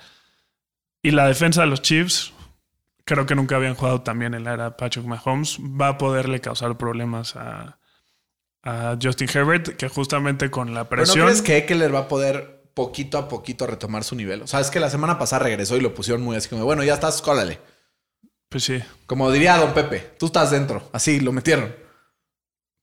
[1.02, 2.32] Y la defensa de los Chiefs,
[3.10, 6.78] creo que nunca habían jugado también en la era Patrick Mahomes, va a poderle causar
[6.78, 7.80] problemas a,
[8.62, 11.26] a Justin Herbert, que justamente con la ¿Pero no presión...
[11.26, 14.42] crees que Eckler va a poder poquito a poquito retomar su nivel?
[14.42, 16.84] O sea, es que la semana pasada regresó y lo pusieron muy así como, bueno,
[16.84, 17.58] ya estás, cólale.
[18.48, 20.88] Pues sí, Como diría Don Pepe, tú estás dentro.
[20.92, 21.74] Así, lo metieron.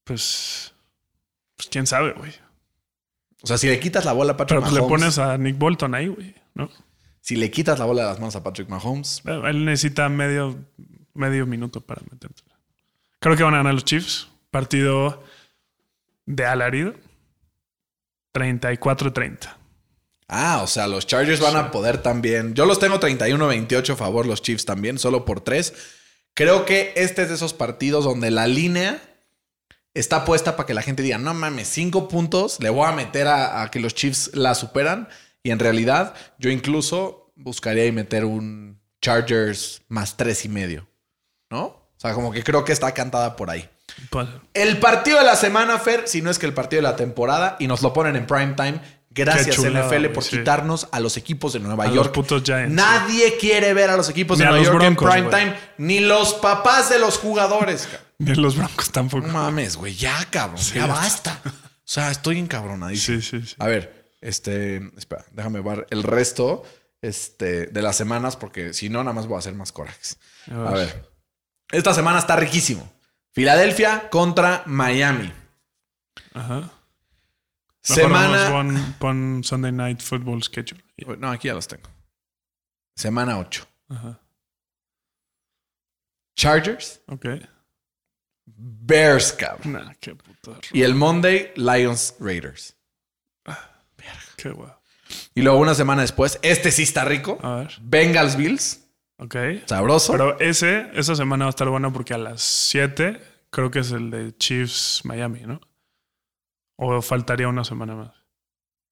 [0.04, 0.74] pues...
[1.56, 2.34] Pues quién sabe, güey.
[3.44, 5.16] O sea, si le quitas la bola a Patrick Pero pues le Mahomes...
[5.16, 6.70] pones a Nick Bolton ahí, güey, ¿no?
[7.28, 9.22] Si le quitas la bola de las manos a Patrick Mahomes...
[9.26, 10.64] Él necesita medio,
[11.14, 12.42] medio minuto para meterse.
[13.20, 14.30] Creo que van a ganar los Chiefs.
[14.50, 15.22] Partido
[16.26, 16.94] de alarido.
[18.34, 19.58] 34-30.
[20.30, 22.54] Ah, o sea, los Chargers van a poder también.
[22.54, 25.74] Yo los tengo 31-28 a favor, los Chiefs también, solo por tres.
[26.34, 29.02] Creo que este es de esos partidos donde la línea
[29.94, 33.28] está puesta para que la gente diga, no mames, cinco puntos, le voy a meter
[33.28, 35.10] a, a que los Chiefs la superan.
[35.48, 40.86] Y en realidad, yo incluso buscaría y meter un Chargers más tres y medio.
[41.50, 41.62] ¿No?
[41.68, 43.70] O sea, como que creo que está cantada por ahí.
[44.10, 46.98] Pues, El partido de la semana, Fer, si no es que el partido de la
[46.98, 48.82] temporada, y nos lo ponen en prime time.
[49.10, 50.38] Gracias, chulada, NFL, por sí.
[50.38, 52.14] quitarnos a los equipos de Nueva A los York.
[52.14, 55.24] putos Giants, Nadie quiere ver a los equipos Ni de Nueva los York Broncos, en
[55.24, 55.44] prime güey.
[55.46, 57.88] time, ni los papás de los jugadores.
[58.18, 59.26] ni los Broncos tampoco.
[59.26, 61.40] No mames, güey, ya, cabrón, ya basta.
[61.46, 61.50] O
[61.90, 63.22] sea, estoy encabronadísimo.
[63.22, 63.56] Sí, sí, sí.
[63.60, 63.97] A ver,
[64.28, 66.64] este, espera, déjame ver el resto
[67.02, 70.18] este, de las semanas, porque si no, nada más voy a hacer más corajes.
[70.52, 71.10] A ver.
[71.72, 72.92] esta semana está riquísimo.
[73.34, 75.32] Filadelfia contra Miami.
[76.34, 76.72] Ajá.
[77.82, 78.50] Semana.
[78.52, 80.84] pon, pon Sunday Night Football Schedule.
[81.18, 81.90] No, aquí ya los tengo.
[82.96, 83.66] Semana 8.
[83.90, 84.20] Ajá.
[86.36, 87.26] Chargers, Ok.
[88.46, 89.74] Bears, cabrón.
[89.74, 90.58] Nah, qué puto.
[90.72, 92.77] Y el Monday, Lions, Raiders.
[94.38, 94.72] Qué guay.
[95.36, 97.38] Y luego una semana después, este sí está rico.
[97.44, 97.74] A ver.
[97.82, 98.82] Bengals, Bills.
[99.18, 99.36] Ok.
[99.66, 100.12] Sabroso.
[100.14, 103.92] Pero ese, esa semana va a estar buena porque a las 7 creo que es
[103.92, 105.60] el de Chiefs Miami, ¿no?
[106.76, 108.12] O faltaría una semana más.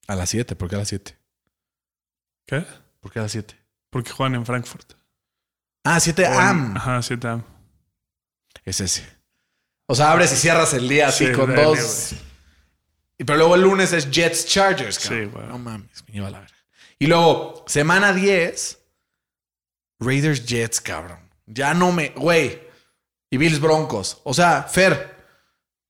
[0.07, 0.55] a las 7.
[0.55, 1.17] ¿Por qué a las 7?
[2.47, 2.65] ¿Qué?
[2.99, 3.55] ¿Por qué a las 7?
[3.89, 4.93] Porque juegan en Frankfurt.
[5.83, 6.77] Ah, 7 O en- AM.
[6.77, 7.43] Ajá, 7 AM.
[8.63, 9.05] Es ese.
[9.87, 12.15] O sea, abres y cierras el día así Sí, con dale, dos.
[13.23, 15.31] Pero luego el lunes es Jets Chargers, Sí, cabrón.
[15.31, 15.47] güey.
[15.47, 16.55] No mames, me lleva la verga.
[16.99, 18.79] Y luego, semana 10,
[19.99, 21.19] Raiders Jets, cabrón.
[21.45, 22.09] Ya no me.
[22.09, 22.61] Güey.
[23.29, 24.21] Y Bills Broncos.
[24.23, 25.15] O sea, Fer.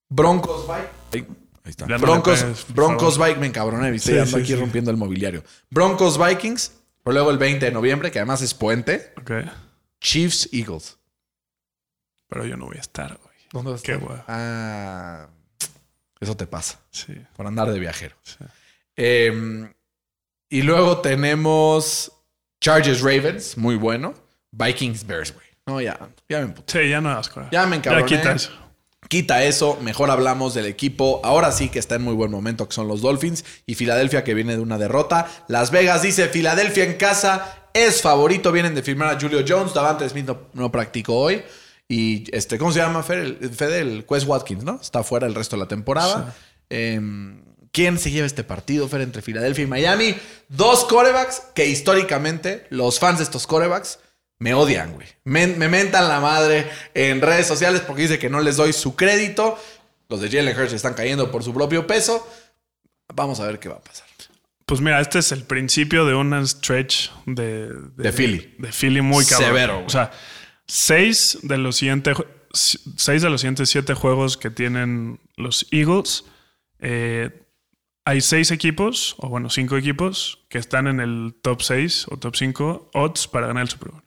[0.09, 1.27] Broncos Bike.
[1.63, 1.87] Ahí está.
[1.87, 3.17] Ya Broncos, pegues, Broncos.
[3.17, 4.55] Bike, me encabroné, viste, Sí, ando sí, aquí sí.
[4.55, 5.43] rompiendo el mobiliario.
[5.69, 6.73] Broncos Vikings.
[7.03, 9.13] Pero luego el 20 de noviembre, que además es puente.
[9.19, 9.31] Ok.
[9.99, 10.97] Chiefs Eagles.
[12.27, 13.35] Pero yo no voy a estar, güey.
[13.51, 14.07] ¿Dónde vas a Qué estar?
[14.07, 14.21] guay.
[14.27, 15.27] Ah,
[16.19, 17.13] eso te pasa Sí.
[17.35, 18.15] por andar de viajero.
[18.23, 18.35] sí.
[18.97, 19.69] Eh,
[20.49, 22.11] y luego tenemos
[22.61, 24.13] Chargers Ravens, muy bueno.
[24.51, 25.45] Vikings Bears, güey.
[25.65, 25.99] No, ya,
[26.29, 26.83] ya me emputé.
[26.83, 27.19] Sí, ya no.
[27.51, 28.09] Ya me encabroné.
[28.09, 28.51] Ya quita eso.
[29.09, 31.19] Quita eso, mejor hablamos del equipo.
[31.23, 33.43] Ahora sí que está en muy buen momento, que son los Dolphins.
[33.65, 35.27] Y Filadelfia, que viene de una derrota.
[35.47, 38.51] Las Vegas dice: Filadelfia en casa es favorito.
[38.51, 39.73] Vienen de firmar a Julio Jones.
[39.73, 41.43] Davante Smith no, no practicó hoy.
[41.87, 43.03] Y este, ¿cómo se llama?
[43.03, 44.79] Fede, el Quest Watkins, ¿no?
[44.81, 46.35] Está fuera el resto de la temporada.
[46.69, 50.15] Em, ¿Quién se lleva este partido, Fer, entre Filadelfia y Miami?
[50.49, 53.99] Dos corebacks que históricamente los fans de estos corebacks
[54.39, 55.07] me odian, güey.
[55.25, 58.95] Me, me mentan la madre en redes sociales porque dice que no les doy su
[58.95, 59.59] crédito.
[60.09, 62.27] Los de Jalen Hurts están cayendo por su propio peso.
[63.13, 64.05] Vamos a ver qué va a pasar.
[64.65, 68.55] Pues mira, este es el principio de un stretch de, De Philly.
[68.57, 69.47] De Philly muy cabrón.
[69.47, 69.85] Severo, güey.
[69.85, 70.11] O sea,
[70.67, 72.17] seis de los siguientes
[72.55, 76.25] seis de los siguientes siete juegos que tienen los Eagles,
[76.79, 77.45] eh,
[78.05, 82.35] hay seis equipos, o bueno, cinco equipos, que están en el top 6 o top
[82.35, 84.03] 5 odds para ganar el Super Bowl.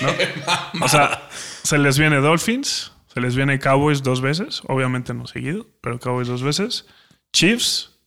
[0.00, 0.84] ¿No?
[0.84, 5.66] O sea, se les viene Dolphins, se les viene Cowboys dos veces, obviamente no seguido,
[5.82, 6.86] pero Cowboys dos veces,
[7.32, 7.98] Chiefs,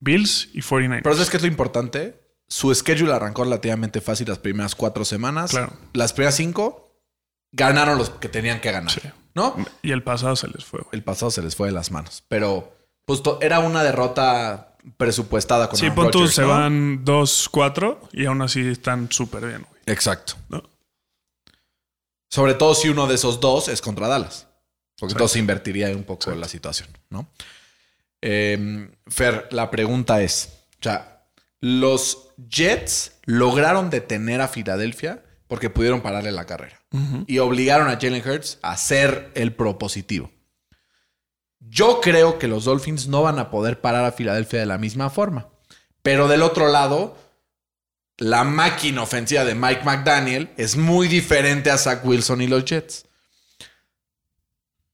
[0.00, 1.02] Bills y 49ers.
[1.04, 2.20] Pero ¿sabes qué es lo importante?
[2.48, 5.50] Su schedule arrancó relativamente fácil las primeras cuatro semanas.
[5.50, 5.72] Claro.
[5.92, 6.90] Las primeras cinco
[7.52, 8.90] ganaron los que tenían que ganar.
[8.90, 9.00] Sí.
[9.34, 9.54] ¿No?
[9.82, 10.90] Y el pasado se les fue, güey.
[10.92, 12.24] El pasado se les fue de las manos.
[12.28, 12.74] Pero
[13.04, 16.48] pues era una derrota presupuestada con Sí, pon Rodgers, se ¿no?
[16.48, 19.80] van 2-4 y aún así están súper bien, güey.
[19.86, 20.34] Exacto.
[20.48, 20.62] ¿no?
[22.30, 24.46] Sobre todo si uno de esos dos es contra Dallas.
[24.98, 25.14] Porque Exacto.
[25.14, 27.28] entonces se invertiría un poco la situación, ¿no?
[28.20, 30.48] Eh, Fer, la pregunta es:
[30.80, 31.17] o sea,
[31.60, 36.80] los Jets lograron detener a Filadelfia porque pudieron pararle la carrera.
[37.26, 40.30] Y obligaron a Jalen Hurts a ser el propositivo.
[41.60, 45.10] Yo creo que los Dolphins no van a poder parar a Filadelfia de la misma
[45.10, 45.48] forma.
[46.02, 47.18] Pero del otro lado,
[48.16, 53.06] la máquina ofensiva de Mike McDaniel es muy diferente a Zach Wilson y los Jets.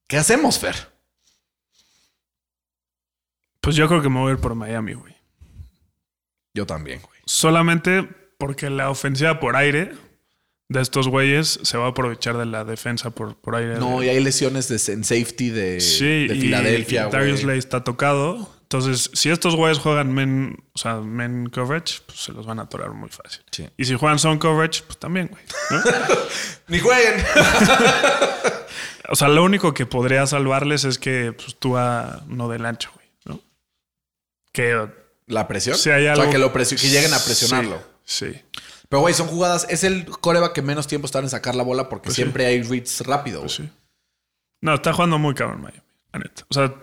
[0.07, 0.75] ¿Qué hacemos, Fer?
[3.61, 5.14] Pues yo creo que me voy a ir por Miami, güey.
[6.55, 7.21] Yo también, güey.
[7.27, 9.93] Solamente porque la ofensiva por aire
[10.69, 13.77] de estos güeyes se va a aprovechar de la defensa por, por aire.
[13.79, 17.43] No, de- y hay lesiones de, en safety de, Sí, de Filadelfia, y Darius.
[17.45, 18.51] Lay está tocado.
[18.63, 22.63] Entonces, si estos güeyes juegan men, o sea, men coverage, pues se los van a
[22.63, 23.43] atorar muy fácil.
[23.53, 23.69] Sí.
[23.77, 25.43] Y si juegan zone coverage, pues también, güey.
[25.71, 25.83] ¿no?
[26.69, 27.25] Ni jueguen.
[29.11, 32.91] o sea, lo único que podría salvarles es que pues, tú a no del ancho,
[32.95, 33.07] güey.
[33.27, 33.41] ¿no?
[34.53, 34.89] Que
[35.27, 35.77] ¿La presión?
[35.79, 37.83] si hay O sea, que, lo presio- que lleguen a presionarlo.
[38.05, 38.33] Sí.
[38.33, 38.41] sí.
[38.89, 39.67] Pero, güey, son jugadas.
[39.71, 42.23] Es el coreba que menos tiempo están en sacar la bola porque Pues sí.
[42.23, 43.41] siempre hay reads rápido.
[43.41, 43.71] Pues sí.
[44.61, 46.45] No, está jugando muy cabrón Miami, la neta.
[46.49, 46.75] O sea,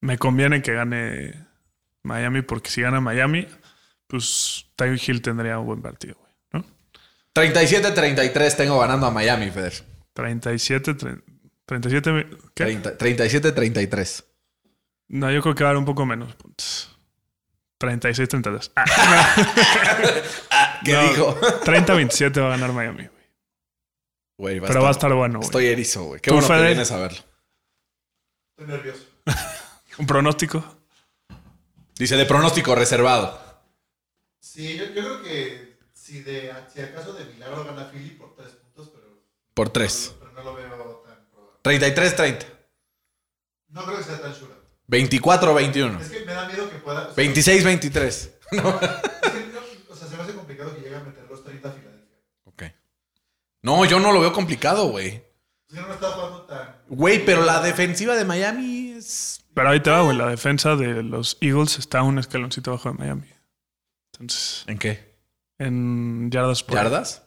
[0.00, 1.46] me conviene que gane
[2.02, 3.46] Miami porque si gana Miami,
[4.06, 6.32] pues Tyreek Hill tendría un buen partido, güey.
[6.52, 6.64] ¿no?
[7.34, 9.72] 37-33 tengo ganando a Miami, Feder.
[10.14, 11.22] 37, tre-
[11.66, 12.64] 37, ¿qué?
[12.64, 14.24] 30 37-33.
[15.08, 16.91] No, yo creo que va a haber un poco menos puntos.
[17.82, 18.72] 36, 32.
[20.50, 21.34] Ah, ¿Qué no, dijo?
[21.64, 23.08] 30, 27 va a ganar Miami,
[24.38, 24.60] güey.
[24.60, 25.46] Va Pero va a estar bueno, güey.
[25.46, 26.20] Estoy erizo, güey.
[26.20, 26.66] Qué ¿Tú, bueno que Fede?
[26.68, 27.18] vienes a verlo.
[28.50, 29.04] Estoy nervioso.
[29.98, 30.64] ¿Un pronóstico?
[31.96, 33.40] Dice de pronóstico reservado.
[34.40, 38.52] Sí, yo, yo creo que si, de, si acaso de milagro gana Philly por tres
[38.52, 39.22] puntos, pero,
[39.54, 40.14] Por 3.
[40.20, 41.58] pero no lo veo tan probable.
[41.96, 42.46] 33-30.
[43.68, 44.34] No creo que sea tan
[45.00, 45.60] chula.
[45.60, 46.00] 24-21.
[46.00, 47.08] Es que me da miedo que pueda.
[47.08, 48.06] o sea, 26-23.
[48.06, 48.68] es que no,
[49.90, 52.16] o sea, se me hace complicado que llegue a meter los 30 a Filadelfia.
[52.44, 52.62] Ok.
[53.62, 55.22] No, yo no lo veo complicado, güey.
[55.68, 56.76] Es que no está jugando tan.
[56.88, 59.44] Güey, pero la defensiva de Miami es.
[59.54, 60.16] Pero ahí te va, güey.
[60.16, 63.28] La defensa de los Eagles está un escaloncito abajo de Miami.
[64.12, 65.12] Entonces, ¿En qué?
[65.58, 67.22] en yardas por ¿Yardas?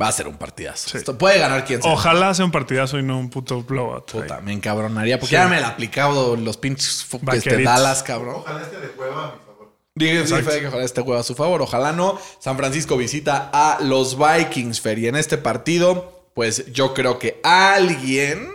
[0.00, 0.90] Va a ser un partidazo.
[0.90, 0.98] Sí.
[0.98, 1.90] Esto puede ganar quien sea.
[1.92, 4.10] Ojalá sea un partidazo y no un puto blowout.
[4.12, 5.18] Puta, me encabronaría.
[5.18, 5.42] Porque Sí.
[5.42, 7.62] ya me la ha aplicado los pinches este.
[7.62, 8.36] Dallas, cabrón.
[8.36, 9.76] Ojalá esté de hueva a mi favor.
[9.96, 11.62] Dije, sí, que ojalá este juego a su favor.
[11.62, 12.16] Ojalá no.
[12.38, 14.98] San Francisco visita a los Vikings, Fer.
[15.00, 18.48] Y en este partido, pues yo creo que alguien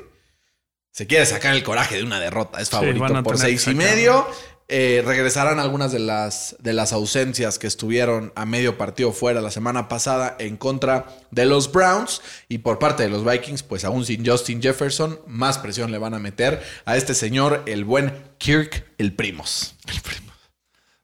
[0.91, 2.61] se quiere sacar el coraje de una derrota.
[2.61, 4.25] Es favorito a por seis y medio.
[4.70, 9.51] Eh, regresarán algunas de las, de las ausencias que estuvieron a medio partido fuera la
[9.51, 12.22] semana pasada en contra de los Browns.
[12.47, 16.14] Y por parte de los Vikings, pues aún sin Justin Jefferson, más presión le van
[16.14, 19.76] a meter a este señor, el buen Kirk, el primos.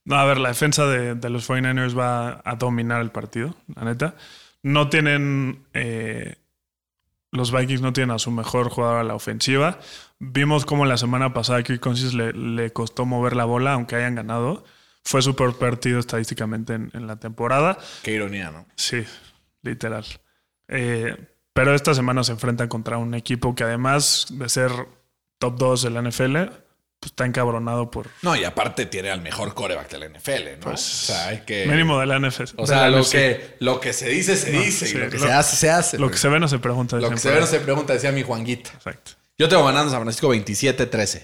[0.05, 4.15] No, a ver, la defensa de, los 49ers va a dominar el partido, la neta.
[4.63, 5.65] No tienen.
[5.73, 6.35] eh,
[7.31, 9.79] los Vikings no tienen a su mejor jugador a la ofensiva.
[10.19, 14.15] Vimos cómo la semana pasada Kirk Cousins le, le costó mover la bola, aunque hayan
[14.15, 14.63] ganado.
[15.03, 17.77] Fue su peor partido estadísticamente en, en la temporada.
[18.03, 18.65] Qué ironía, ¿no?
[18.75, 19.03] Sí,
[19.61, 20.05] literal.
[20.67, 21.15] Eh,
[21.53, 24.71] pero esta semana se enfrentan contra un equipo que además de ser
[25.39, 26.35] top 2 de la NFL,
[26.99, 30.65] pues está encabronado por No, y aparte tiene al mejor coreback de la NFL, ¿no?
[30.65, 31.65] Pues, o sea, hay que.
[31.65, 32.43] mínimo de la NFL.
[32.57, 33.11] O sea, lo NFC.
[33.13, 34.85] que, lo que se dice, se No, dice.
[34.85, 35.97] sí, y lo que lo- se hace, se hace.
[35.97, 36.97] Lo que se ve no se pregunta.
[36.97, 38.71] Lo que se ve no se pregunta, decía mi Juanguita.
[38.73, 39.13] Exacto.
[39.39, 41.23] Yo tengo ganando San Francisco 27-13.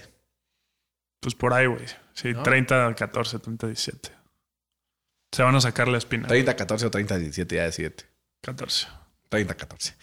[1.20, 1.84] Pues por ahí, güey.
[2.14, 2.42] Sí, ¿No?
[2.42, 4.10] 30, 14, 30, 17.
[5.32, 6.26] Se van a sacar la espina.
[6.26, 8.04] 30-14 o 30-17, ya de 7.
[8.40, 8.86] 14.
[9.30, 9.94] 30-14.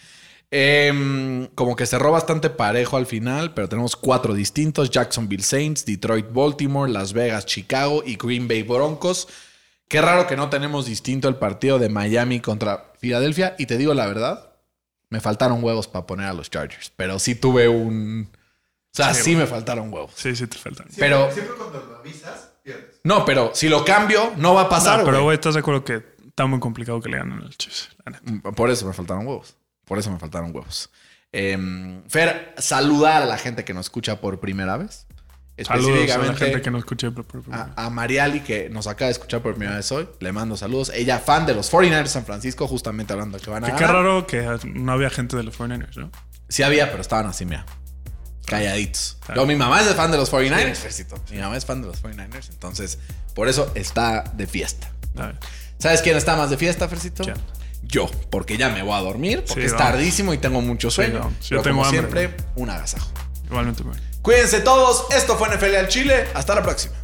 [0.52, 6.26] Em, como que cerró bastante parejo al final, pero tenemos cuatro distintos: Jacksonville Saints, Detroit,
[6.30, 9.26] Baltimore, Las Vegas, Chicago y Green Bay Broncos.
[9.88, 13.56] Qué raro que no tenemos distinto el partido de Miami contra Filadelfia.
[13.58, 14.53] Y te digo la verdad,
[15.14, 18.28] me faltaron huevos para poner a los Chargers, pero sí tuve un.
[18.32, 18.36] O
[18.96, 20.10] sea, Sí, sí, me faltaron huevos.
[20.16, 20.88] Sí, sí te faltan.
[20.88, 23.00] Siempre, Pero- siempre cuando lo avisas, pierdes.
[23.04, 24.98] No, pero si lo cambio, no va a pasar.
[24.98, 25.36] No, pero, güey.
[25.36, 27.90] ¿estás de acuerdo que está muy complicado que le ganen al Chiefs?
[28.04, 28.50] Neta.
[28.52, 29.56] Por eso me faltaron huevos.
[29.84, 30.90] Por eso me faltaron huevos.
[31.30, 35.06] Em, Fer, saludar a la gente que nos escucha por primera vez.
[35.62, 37.74] Saludos a la Específicamente gente que no escuché por primera vez.
[37.76, 40.08] a, a Mariali, que nos acaba de escuchar por primera vez hoy.
[40.18, 40.90] Le mando saludos.
[40.94, 43.76] Ella, fan de los 49ers de San Francisco, justamente hablando de que van a Que
[43.76, 46.10] qué raro que no había gente de los 49ers, ¿no?
[46.48, 47.64] Sí había, pero estaban así, mira.
[48.46, 49.16] Calladitos.
[49.24, 49.42] Claro.
[49.42, 51.16] Yo, mi mamá es de fan de los 49ers, Fercito.
[51.30, 52.50] Mi mamá es fan de los 49ers.
[52.50, 52.98] Entonces,
[53.34, 54.90] por eso está de fiesta.
[55.78, 57.24] ¿Sabes quién está más de fiesta, Fercito?
[57.24, 57.36] ¿Quién?
[57.82, 59.86] Yo, porque ya me voy a dormir, porque Sí, es vamos.
[59.88, 61.30] tardísimo y tengo mucho sueño.
[61.42, 63.08] Yo Pero tengo como hambre, siempre, un agasajo.
[63.46, 63.98] Igualmente, güey.
[64.24, 65.04] Cuídense todos.
[65.10, 66.26] Esto fue NFL al Chile.
[66.32, 67.03] Hasta la próxima.